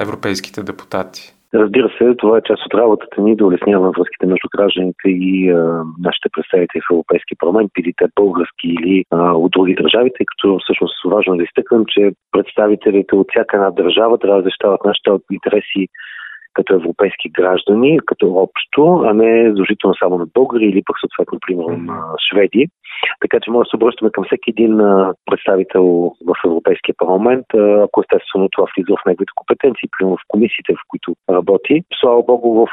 европейските 0.00 0.62
депутати? 0.62 1.34
Разбира 1.54 1.88
се, 1.98 2.14
това 2.18 2.38
е 2.38 2.46
част 2.50 2.66
от 2.66 2.74
работата 2.74 3.20
ни 3.20 3.36
да 3.36 3.46
улесняваме 3.46 3.92
връзките 3.98 4.26
между 4.26 4.48
гражданите 4.56 5.08
и 5.08 5.50
а, 5.50 5.84
нашите 6.06 6.28
представители 6.32 6.80
в 6.80 6.92
Европейски 6.92 7.34
парламент, 7.38 7.70
били 7.74 7.92
те 7.96 8.06
български 8.20 8.68
или 8.68 9.04
а, 9.10 9.32
от 9.32 9.50
други 9.50 9.74
държави, 9.74 10.10
тъй 10.16 10.26
като 10.26 10.58
всъщност 10.58 10.94
важно 11.04 11.36
да 11.36 11.42
изтъквам, 11.42 11.84
че 11.88 12.12
представителите 12.32 13.14
от 13.16 13.26
всяка 13.30 13.56
една 13.56 13.70
държава 13.70 14.18
трябва 14.18 14.42
да 14.42 14.46
защитават 14.46 14.84
нашите 14.84 15.10
интереси 15.30 15.88
като 16.54 16.74
европейски 16.74 17.28
граждани, 17.28 18.00
като 18.06 18.34
общо, 18.34 19.02
а 19.06 19.14
не 19.14 19.48
задължително 19.48 19.94
само 19.94 20.18
на 20.18 20.26
българи 20.34 20.64
или 20.64 20.82
пък 20.86 20.96
съответно, 21.00 21.38
примерно, 21.46 21.76
на 21.92 22.02
шведи. 22.30 22.68
Така 23.20 23.40
че 23.42 23.50
може 23.50 23.66
да 23.66 23.70
се 23.70 23.76
обръщаме 23.76 24.10
към 24.10 24.24
всеки 24.24 24.50
един 24.50 24.76
представител 25.30 25.84
в 26.26 26.34
Европейския 26.46 26.94
парламент, 26.98 27.46
ако 27.84 28.00
естествено 28.00 28.48
това 28.52 28.66
влиза 28.76 28.94
в 28.96 29.06
неговите 29.06 29.32
компетенции, 29.34 29.88
примерно 29.98 30.16
в 30.16 30.28
комисиите, 30.28 30.72
в 30.74 30.84
които 30.88 31.14
работи. 31.30 31.82
Слава 32.00 32.22
Богу, 32.22 32.66
в 32.66 32.68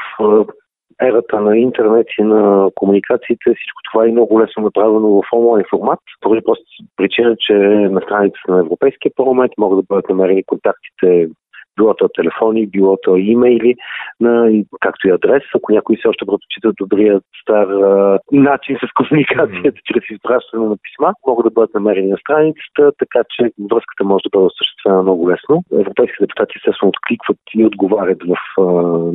ерата 1.02 1.40
на 1.40 1.58
интернет 1.58 2.06
и 2.18 2.22
на 2.22 2.70
комуникациите, 2.74 3.54
всичко 3.54 3.80
това 3.90 4.04
е 4.04 4.12
много 4.12 4.40
лесно 4.40 4.62
направено 4.62 5.08
в 5.08 5.22
онлайн 5.32 5.64
формат. 5.70 5.98
Поради 6.20 6.44
просто 6.44 6.64
причина, 6.96 7.36
че 7.38 7.54
на 7.96 8.00
страницата 8.00 8.52
на 8.52 8.58
Европейския 8.58 9.12
парламент 9.16 9.52
могат 9.58 9.78
да 9.78 9.84
бъдат 9.88 10.08
намерени 10.08 10.44
контактите 10.44 11.28
било 11.76 11.94
то 11.94 12.08
телефони, 12.08 12.66
било 12.66 12.96
то 13.02 13.16
имейли, 13.16 13.74
на, 14.20 14.62
както 14.80 15.08
и 15.08 15.10
адрес. 15.10 15.42
Ако 15.54 15.72
някой 15.72 15.96
все 15.96 16.08
още 16.08 16.26
предпочита 16.26 16.72
добрият 16.80 17.24
стар 17.42 17.66
а, 17.66 18.18
начин 18.32 18.76
с 18.76 18.92
комуникацията, 18.94 19.80
чрез 19.84 20.04
изпращане 20.10 20.66
на 20.66 20.76
писма, 20.82 21.12
могат 21.26 21.44
да 21.44 21.50
бъдат 21.50 21.74
намерени 21.74 22.10
на 22.10 22.16
страницата, 22.16 22.92
така 22.98 23.20
че 23.30 23.42
връзката 23.70 24.04
може 24.04 24.22
да 24.22 24.30
бъде 24.32 24.46
осъществена 24.46 25.02
много 25.02 25.30
лесно. 25.30 25.62
Европейските 25.72 26.24
депутати 26.24 26.52
естествено 26.56 26.88
откликват 26.88 27.38
и 27.54 27.64
отговарят 27.64 28.18
в, 28.28 28.36
а, 28.60 28.62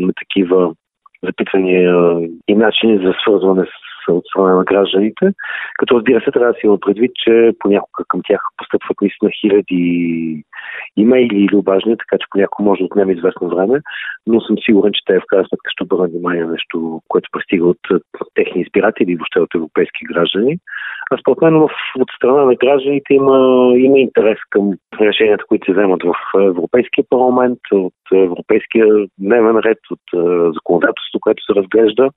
на 0.06 0.14
такива 0.22 0.74
запитвания 1.24 1.96
и 2.48 2.56
начини 2.56 2.98
за 2.98 3.14
свързване 3.24 3.66
с 3.66 3.86
от 4.08 4.26
страна 4.26 4.56
на 4.56 4.64
гражданите, 4.64 5.32
като 5.74 5.96
разбира 5.96 6.22
се 6.22 6.32
трябва 6.32 6.54
да 6.54 6.60
си 6.60 6.66
има 6.66 6.78
предвид, 6.80 7.12
че 7.16 7.52
понякога 7.60 8.04
към 8.08 8.22
тях 8.28 8.42
постъпват 8.58 9.02
наистина 9.02 9.32
хиляди 9.42 10.44
имейли 10.98 11.38
или 11.38 11.56
обаждания, 11.56 11.98
така 11.98 12.18
че 12.18 12.28
понякога 12.30 12.70
може 12.70 12.80
да 12.80 12.86
отнеме 12.86 13.14
известно 13.14 13.50
време, 13.50 13.82
но 14.28 14.42
съм 14.42 14.56
сигурен, 14.66 14.94
че 14.94 15.02
те 15.06 15.20
в 15.20 15.28
крайна 15.28 15.48
сметка 15.48 15.72
ще 15.72 15.84
обърнат 15.84 16.12
внимание 16.12 16.46
нещо, 16.46 17.02
което 17.08 17.30
пристига 17.32 17.66
от 17.66 17.80
техни 18.34 18.62
избиратели 18.62 19.12
и 19.12 19.16
въобще 19.16 19.40
от 19.40 19.56
европейски 19.56 20.06
граждани. 20.06 20.58
А 21.12 21.18
според 21.18 21.42
мен 21.42 21.56
от 21.56 22.10
страна 22.16 22.46
на 22.46 22.56
гражданите 22.56 23.14
има, 23.14 23.38
има 23.78 24.00
интерес 24.00 24.38
към 24.50 24.72
решенията, 25.02 25.44
които 25.48 25.66
се 25.66 25.72
вземат 25.72 26.04
в 26.04 26.16
Европейския 26.42 27.04
парламент, 27.10 27.60
от 27.72 27.94
Европейския 28.14 28.86
дневен 29.18 29.58
ред, 29.58 29.78
от 29.92 30.06
законодателството, 30.54 31.20
което 31.22 31.44
се 31.44 31.56
разглежда. 31.60 32.10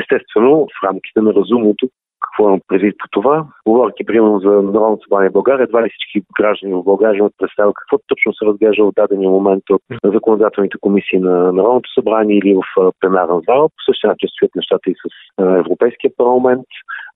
Естествено, 0.00 0.66
в 0.66 0.86
рамките 0.86 1.20
на 1.20 1.34
разумното, 1.34 1.88
какво 2.32 2.48
имам 2.48 2.60
предвид 2.68 2.94
по 2.98 3.08
това? 3.10 3.46
Говоряки 3.66 4.04
примерно 4.04 4.40
за 4.40 4.50
Народното 4.50 5.04
събрание 5.04 5.30
в 5.30 5.32
България, 5.32 5.64
едва 5.64 5.82
ли 5.82 5.90
всички 5.90 6.26
граждани 6.38 6.74
в 6.74 6.82
България 6.82 7.18
имат 7.18 7.34
представа 7.38 7.72
какво 7.74 7.98
точно 8.06 8.32
се 8.34 8.46
разглежда 8.46 8.84
в 8.84 8.92
дадения 8.96 9.30
момент 9.30 9.62
от 9.70 9.82
законодателните 10.04 10.76
комисии 10.80 11.18
на 11.18 11.52
Народното 11.52 11.92
събрание 11.94 12.36
или 12.36 12.54
в 12.54 12.92
пленарна 13.00 13.40
зала. 13.48 13.68
По 13.68 13.82
същия 13.86 14.08
начин 14.10 14.28
стоят 14.28 14.54
нещата 14.54 14.90
и 14.90 14.94
с 14.94 15.42
Европейския 15.42 16.10
парламент. 16.16 16.66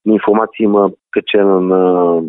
Информация 0.05 0.63
има 0.63 0.89
качена 1.11 1.61
на 1.61 2.21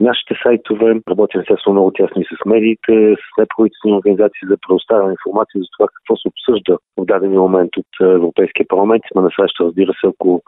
нашите 0.00 0.34
сайтове. 0.42 1.00
Работим 1.10 1.40
естествено 1.40 1.74
много 1.74 1.90
тясно 1.90 2.22
и 2.22 2.24
с 2.24 2.44
медиите, 2.46 3.16
с 3.24 3.38
неправителствени 3.38 3.96
организации 3.96 4.48
за 4.50 4.56
предоставяне 4.68 5.16
информация 5.16 5.60
за 5.60 5.68
това 5.76 5.86
какво 5.94 6.16
се 6.16 6.28
обсъжда 6.28 6.78
в 6.98 7.04
дадения 7.04 7.40
момент 7.40 7.70
от 7.76 7.92
е, 8.00 8.04
Европейския 8.04 8.66
парламент. 8.68 9.02
Сме 9.12 9.22
на 9.22 9.30
среща, 9.36 9.64
разбира 9.64 9.92
се, 9.92 10.06
ако 10.06 10.42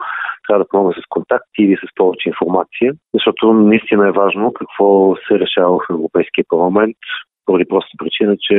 трябва 0.47 0.63
да 0.63 0.69
помогна 0.69 0.93
с 0.93 1.05
контакти 1.09 1.61
или 1.63 1.75
с 1.75 1.87
повече 1.95 2.29
информация, 2.29 2.93
защото 3.13 3.53
наистина 3.53 4.07
е 4.07 4.19
важно 4.23 4.53
какво 4.53 5.15
се 5.27 5.39
решава 5.39 5.77
в 5.77 5.93
Европейския 5.93 6.45
парламент, 6.49 6.97
поради 7.49 7.65
проста 7.65 7.91
причина, 7.97 8.37
че 8.39 8.55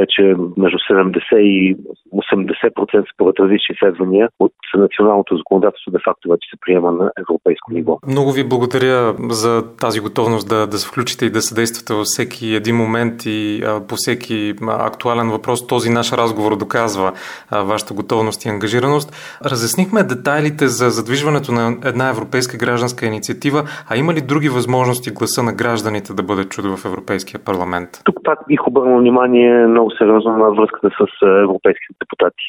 вече 0.00 0.22
между 0.56 0.78
70 0.78 1.36
и 1.36 1.76
80% 2.14 3.04
според 3.14 3.40
различни 3.40 3.74
изследвания 3.74 4.28
от 4.38 4.52
националното 4.74 5.36
законодателство 5.36 5.90
де 5.90 5.98
факто 6.04 6.28
вече 6.28 6.48
се 6.50 6.60
приема 6.60 6.92
на 6.92 7.10
европейско 7.22 7.72
ниво. 7.72 7.98
Много 8.06 8.32
ви 8.32 8.48
благодаря 8.48 9.14
за 9.30 9.76
тази 9.76 10.00
готовност 10.00 10.48
да, 10.48 10.66
да 10.66 10.78
се 10.78 10.88
включите 10.88 11.26
и 11.26 11.30
да 11.30 11.42
съдействате 11.42 11.94
във 11.94 12.04
всеки 12.04 12.54
един 12.54 12.76
момент 12.76 13.26
и 13.26 13.62
а, 13.66 13.86
по 13.88 13.94
всеки 13.96 14.54
актуален 14.68 15.30
въпрос. 15.30 15.66
Този 15.66 15.90
наш 15.90 16.12
разговор 16.12 16.56
доказва 16.56 17.12
а, 17.50 17.62
вашата 17.62 17.94
готовност 17.94 18.44
и 18.44 18.48
ангажираност. 18.48 19.08
Разяснихме 19.44 20.02
детайлите 20.02 20.66
за 20.68 20.90
задвижването 20.90 21.52
на 21.52 21.76
една 21.84 22.08
европейска 22.08 22.56
гражданска 22.58 23.06
инициатива, 23.06 23.60
а 23.88 23.96
има 23.96 24.14
ли 24.14 24.20
други 24.20 24.48
възможности 24.48 25.10
гласа 25.10 25.42
на 25.42 25.52
гражданите 25.52 26.12
да 26.14 26.22
бъде 26.22 26.44
чудо 26.44 26.76
в 26.76 26.84
Европейския 26.84 27.40
парламент? 27.40 27.88
Тук 28.04 28.27
пак 28.28 28.38
бих 28.48 28.66
обърнал 28.66 28.98
внимание 28.98 29.66
много 29.66 29.90
сериозно 29.90 30.36
на 30.36 30.50
връзката 30.50 30.90
с 30.90 31.26
европейските 31.26 31.94
депутати. 32.00 32.44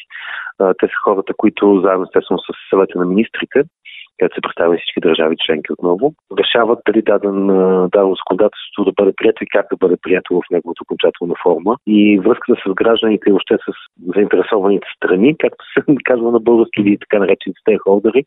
Те 0.58 0.86
са 0.86 0.96
хората, 1.04 1.32
които 1.36 1.82
заедно 1.84 2.04
естествено 2.04 2.38
с 2.38 2.52
съвета 2.70 2.98
на 2.98 3.04
министрите 3.04 3.62
където 4.20 4.34
се 4.34 4.46
представят 4.46 4.78
всички 4.78 5.00
държави 5.00 5.36
членки 5.44 5.72
отново, 5.72 6.14
решават 6.38 6.78
дали 6.86 7.02
даден, 7.02 7.46
дадено 7.92 8.14
законодателство 8.20 8.84
да 8.84 8.92
бъде 8.98 9.12
прието 9.16 9.44
и 9.44 9.52
как 9.54 9.66
да 9.70 9.76
бъде 9.76 9.96
прието 10.02 10.34
в 10.34 10.50
неговата 10.50 10.82
окончателна 10.82 11.34
форма. 11.42 11.76
И 11.86 12.20
връзката 12.24 12.54
с 12.66 12.74
гражданите 12.74 13.30
и 13.30 13.32
още 13.32 13.54
с 13.54 13.72
заинтересованите 14.14 14.86
страни, 14.96 15.36
както 15.38 15.64
се 15.72 15.80
казва 16.04 16.30
на 16.32 16.40
български 16.40 16.80
или 16.80 16.98
така 16.98 17.18
наречените 17.18 17.60
стейхолдери, 17.60 18.24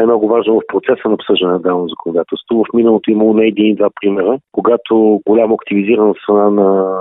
е 0.00 0.04
много 0.04 0.28
важно 0.28 0.54
в 0.54 0.66
процеса 0.72 1.08
на 1.08 1.14
обсъждане 1.14 1.52
на 1.52 1.60
дадено 1.60 1.88
законодателство. 1.88 2.64
В 2.64 2.74
миналото 2.74 3.10
имало 3.10 3.34
не 3.34 3.46
един 3.46 3.66
и 3.66 3.76
два 3.76 3.90
примера, 4.00 4.38
когато 4.52 5.20
голямо 5.26 5.54
активизирана 5.54 6.14
страна 6.22 6.50
на 6.50 6.98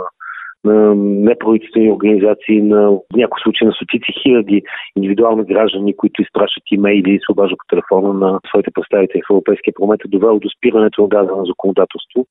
на 0.63 0.96
неправителствени 0.96 1.91
организации, 1.91 2.62
на 2.62 2.91
в 2.91 3.00
някои 3.15 3.41
случаи 3.41 3.67
на 3.67 3.74
стотици 3.74 4.12
хиляди 4.22 4.62
индивидуални 4.96 5.43
граждани, 5.43 5.98
които 5.98 6.22
изпращат 6.22 6.63
имейли 6.72 7.12
и 7.12 7.20
се 7.20 7.32
обаждат 7.32 7.58
по 7.58 7.76
телефона 7.76 8.13
на 8.13 8.39
своите 8.50 8.72
представители 8.74 9.22
в 9.22 9.34
Европейския 9.34 9.74
парламент, 9.74 10.02
е 10.06 10.08
довело 10.08 10.39
до 10.39 10.50
спирането 10.58 11.02
на 11.02 11.08
дадено 11.08 11.46
законодателство, 11.46 12.26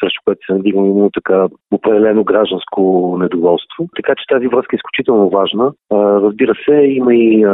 срещу 0.00 0.20
което 0.24 0.46
се 0.46 0.52
надигна 0.52 0.86
именно 0.86 1.10
така 1.10 1.48
определено 1.72 2.24
гражданско 2.24 2.80
недоволство. 3.20 3.88
Така 3.96 4.14
че 4.14 4.24
тази 4.34 4.46
връзка 4.46 4.76
е 4.76 4.80
изключително 4.80 5.30
важна. 5.30 5.72
Разбира 6.26 6.54
се, 6.64 6.74
има 7.00 7.14
и 7.14 7.46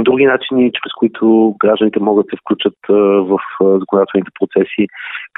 други 0.00 0.26
начини, 0.26 0.72
чрез 0.72 0.92
които 0.98 1.54
гражданите 1.60 2.00
могат 2.00 2.26
да 2.26 2.30
се 2.30 2.40
включат 2.40 2.78
в 3.30 3.38
законодателните 3.60 4.30
процеси. 4.38 4.86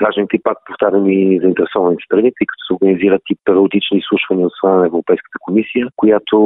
Гражданите 0.00 0.38
пак 0.42 0.58
повтарям 0.66 1.10
и 1.10 1.38
заинтересованите 1.42 2.02
страни, 2.04 2.32
тъй 2.36 2.46
като 2.46 2.62
се 2.66 2.74
организират 2.74 3.22
и 3.30 3.36
периодични 3.44 3.98
изслушвания 3.98 4.35
от 4.44 4.52
страна 4.52 4.76
на 4.76 4.86
Европейската 4.86 5.38
комисия, 5.40 5.88
която 5.96 6.36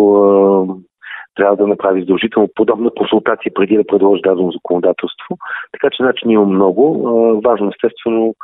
трябва 1.35 1.57
да 1.57 1.67
направи 1.67 2.01
задължително 2.01 2.49
подобна 2.55 2.91
консултация 2.91 3.53
преди 3.55 3.77
да 3.77 3.87
предложи 3.87 4.23
дадено 4.23 4.53
законодателство. 4.53 5.37
Така 5.73 5.89
че 5.93 6.03
начин 6.03 6.31
има 6.31 6.47
много. 6.47 7.03
Важно 7.45 7.69
естествено 7.69 8.35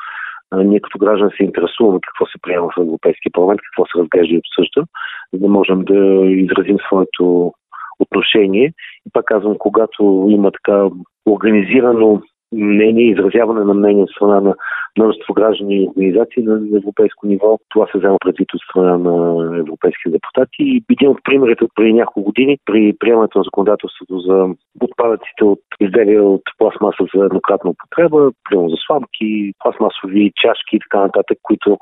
ние 0.55 0.81
като 0.81 0.99
граждани 0.99 1.31
се 1.37 1.45
интересуваме 1.45 1.99
какво 2.03 2.27
се 2.27 2.39
приема 2.43 2.69
в 2.69 2.81
Европейския 2.81 3.33
парламент, 3.33 3.61
какво 3.61 3.87
се 3.87 3.99
разглежда 3.99 4.35
и 4.35 4.39
обсъжда, 4.39 4.87
за 5.33 5.41
да 5.41 5.49
можем 5.49 5.85
да 5.85 6.27
изразим 6.27 6.77
своето 6.87 7.53
отношение. 7.99 8.73
И 9.07 9.11
пак 9.13 9.25
казвам, 9.25 9.57
когато 9.59 10.27
има 10.29 10.51
така 10.53 10.89
организирано 11.27 12.23
мнение, 12.53 13.11
изразяване 13.11 13.65
на 13.65 13.75
мнение 13.75 14.03
от 14.03 14.11
страна 14.11 14.41
на 14.41 14.55
множество 14.99 15.35
граждани 15.35 15.77
и 15.83 15.89
организации 15.89 16.43
на 16.43 16.77
европейско 16.77 17.27
ниво. 17.27 17.59
Това 17.69 17.87
се 17.87 17.99
взема 17.99 18.17
предвид 18.25 18.55
от 18.55 18.61
страна 18.61 18.99
на 18.99 19.57
европейски 19.59 20.11
депутати. 20.11 20.57
И 20.59 20.85
един 20.91 21.09
от 21.09 21.19
примерите 21.25 21.65
от 21.65 21.71
преди 21.75 21.93
няколко 21.93 22.23
години 22.23 22.59
при 22.65 22.95
приемането 22.99 23.39
на 23.39 23.45
законодателството 23.45 24.19
за 24.19 24.49
отпадъците 24.81 25.45
от 25.45 25.61
изделия 25.81 26.25
от 26.25 26.43
пластмаса 26.59 27.05
за 27.15 27.25
еднократна 27.25 27.71
употреба, 27.71 28.31
примерно 28.49 28.69
за 28.69 28.77
сламки, 28.87 29.53
пластмасови 29.59 30.33
чашки 30.43 30.77
и 30.77 30.81
така 30.81 31.01
нататък, 31.01 31.39
които 31.43 31.79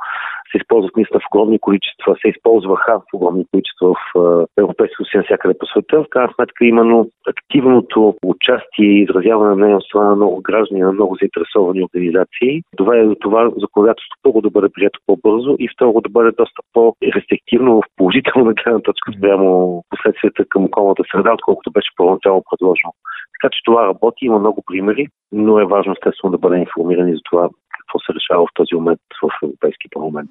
се 0.53 0.59
използват 0.59 0.97
наистина 0.97 1.21
в 1.21 1.29
огромни 1.35 1.59
количества, 1.59 2.17
се 2.23 2.29
използваха 2.29 2.99
в 2.99 3.15
огромни 3.15 3.45
количества 3.51 3.95
в 3.95 4.47
Европейското 4.59 5.11
си 5.11 5.17
навсякъде 5.17 5.59
по 5.59 5.67
света. 5.67 6.03
В 6.03 6.09
крайна 6.11 6.33
сметка 6.35 6.65
именно 6.65 7.11
активното 7.29 8.15
участие 8.25 8.87
и 8.87 9.03
изразяване 9.03 9.51
на 9.51 9.57
мнение 9.57 9.77
от 9.77 9.85
страна 9.85 10.09
на 10.09 10.17
много 10.17 10.43
граждани, 10.55 10.81
на 10.81 10.93
много 10.93 11.17
заинтересовани 11.21 11.85
организации, 11.85 12.63
доведе 12.77 13.05
до 13.05 13.15
това 13.15 13.51
законодателството 13.57 14.23
първо 14.23 14.41
да 14.41 14.51
бъде 14.51 14.69
прието 14.75 14.99
по-бързо 15.07 15.57
и 15.59 15.69
второ 15.75 16.01
да 16.01 16.09
бъде 16.09 16.31
доста 16.31 16.61
по-рестриктивно 16.73 17.71
в 17.81 17.85
положителна 17.97 18.53
гледна 18.55 18.81
точка 18.81 19.13
спрямо 19.19 19.49
последствията 19.91 20.45
към 20.49 20.65
околната 20.65 21.03
среда, 21.13 21.33
отколкото 21.33 21.71
беше 21.71 21.97
първоначално 21.97 22.43
предложено. 22.51 22.93
Така 23.35 23.51
че 23.53 23.65
това 23.65 23.87
работи, 23.87 24.25
има 24.25 24.39
много 24.39 24.63
примери, 24.67 25.07
но 25.33 25.59
е 25.59 25.71
важно 25.75 25.93
естествено 25.93 26.33
да 26.33 26.39
бъде 26.39 26.57
информирани 26.59 27.13
за 27.13 27.21
това 27.31 27.49
какво 27.79 27.99
се 27.99 28.15
решава 28.19 28.47
в 28.47 28.55
този 28.55 28.75
момент 28.75 29.01
в 29.23 29.29
Европейски 29.43 29.89
парламент. 29.95 30.31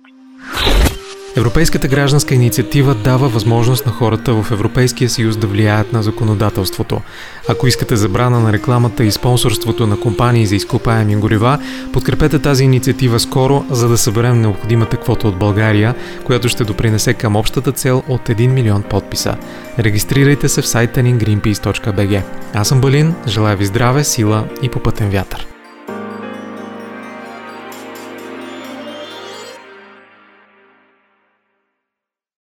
Европейската 1.37 1.87
гражданска 1.87 2.35
инициатива 2.35 2.95
дава 2.95 3.29
възможност 3.29 3.85
на 3.85 3.91
хората 3.91 4.33
в 4.33 4.51
Европейския 4.51 5.09
съюз 5.09 5.37
да 5.37 5.47
влияят 5.47 5.93
на 5.93 6.03
законодателството. 6.03 7.01
Ако 7.47 7.67
искате 7.67 7.95
забрана 7.95 8.39
на 8.39 8.53
рекламата 8.53 9.03
и 9.03 9.11
спонсорството 9.11 9.87
на 9.87 9.99
компании 9.99 10.45
за 10.45 10.55
изкопаеми 10.55 11.15
горива, 11.15 11.59
подкрепете 11.93 12.39
тази 12.39 12.63
инициатива 12.63 13.19
скоро, 13.19 13.65
за 13.69 13.87
да 13.87 13.97
съберем 13.97 14.41
необходимата 14.41 14.97
квота 14.97 15.27
от 15.27 15.37
България, 15.37 15.95
която 16.23 16.49
ще 16.49 16.63
допринесе 16.63 17.13
към 17.13 17.35
общата 17.35 17.71
цел 17.71 18.03
от 18.07 18.21
1 18.21 18.47
милион 18.47 18.83
подписа. 18.83 19.35
Регистрирайте 19.79 20.49
се 20.49 20.61
в 20.61 20.67
сайта 20.67 21.03
ни 21.03 21.15
greenpeace.bg. 21.15 22.21
Аз 22.53 22.67
съм 22.67 22.81
Балин, 22.81 23.15
желая 23.27 23.55
ви 23.55 23.65
здраве, 23.65 24.03
сила 24.03 24.45
и 24.61 24.69
попътен 24.69 25.09
вятър. 25.09 25.52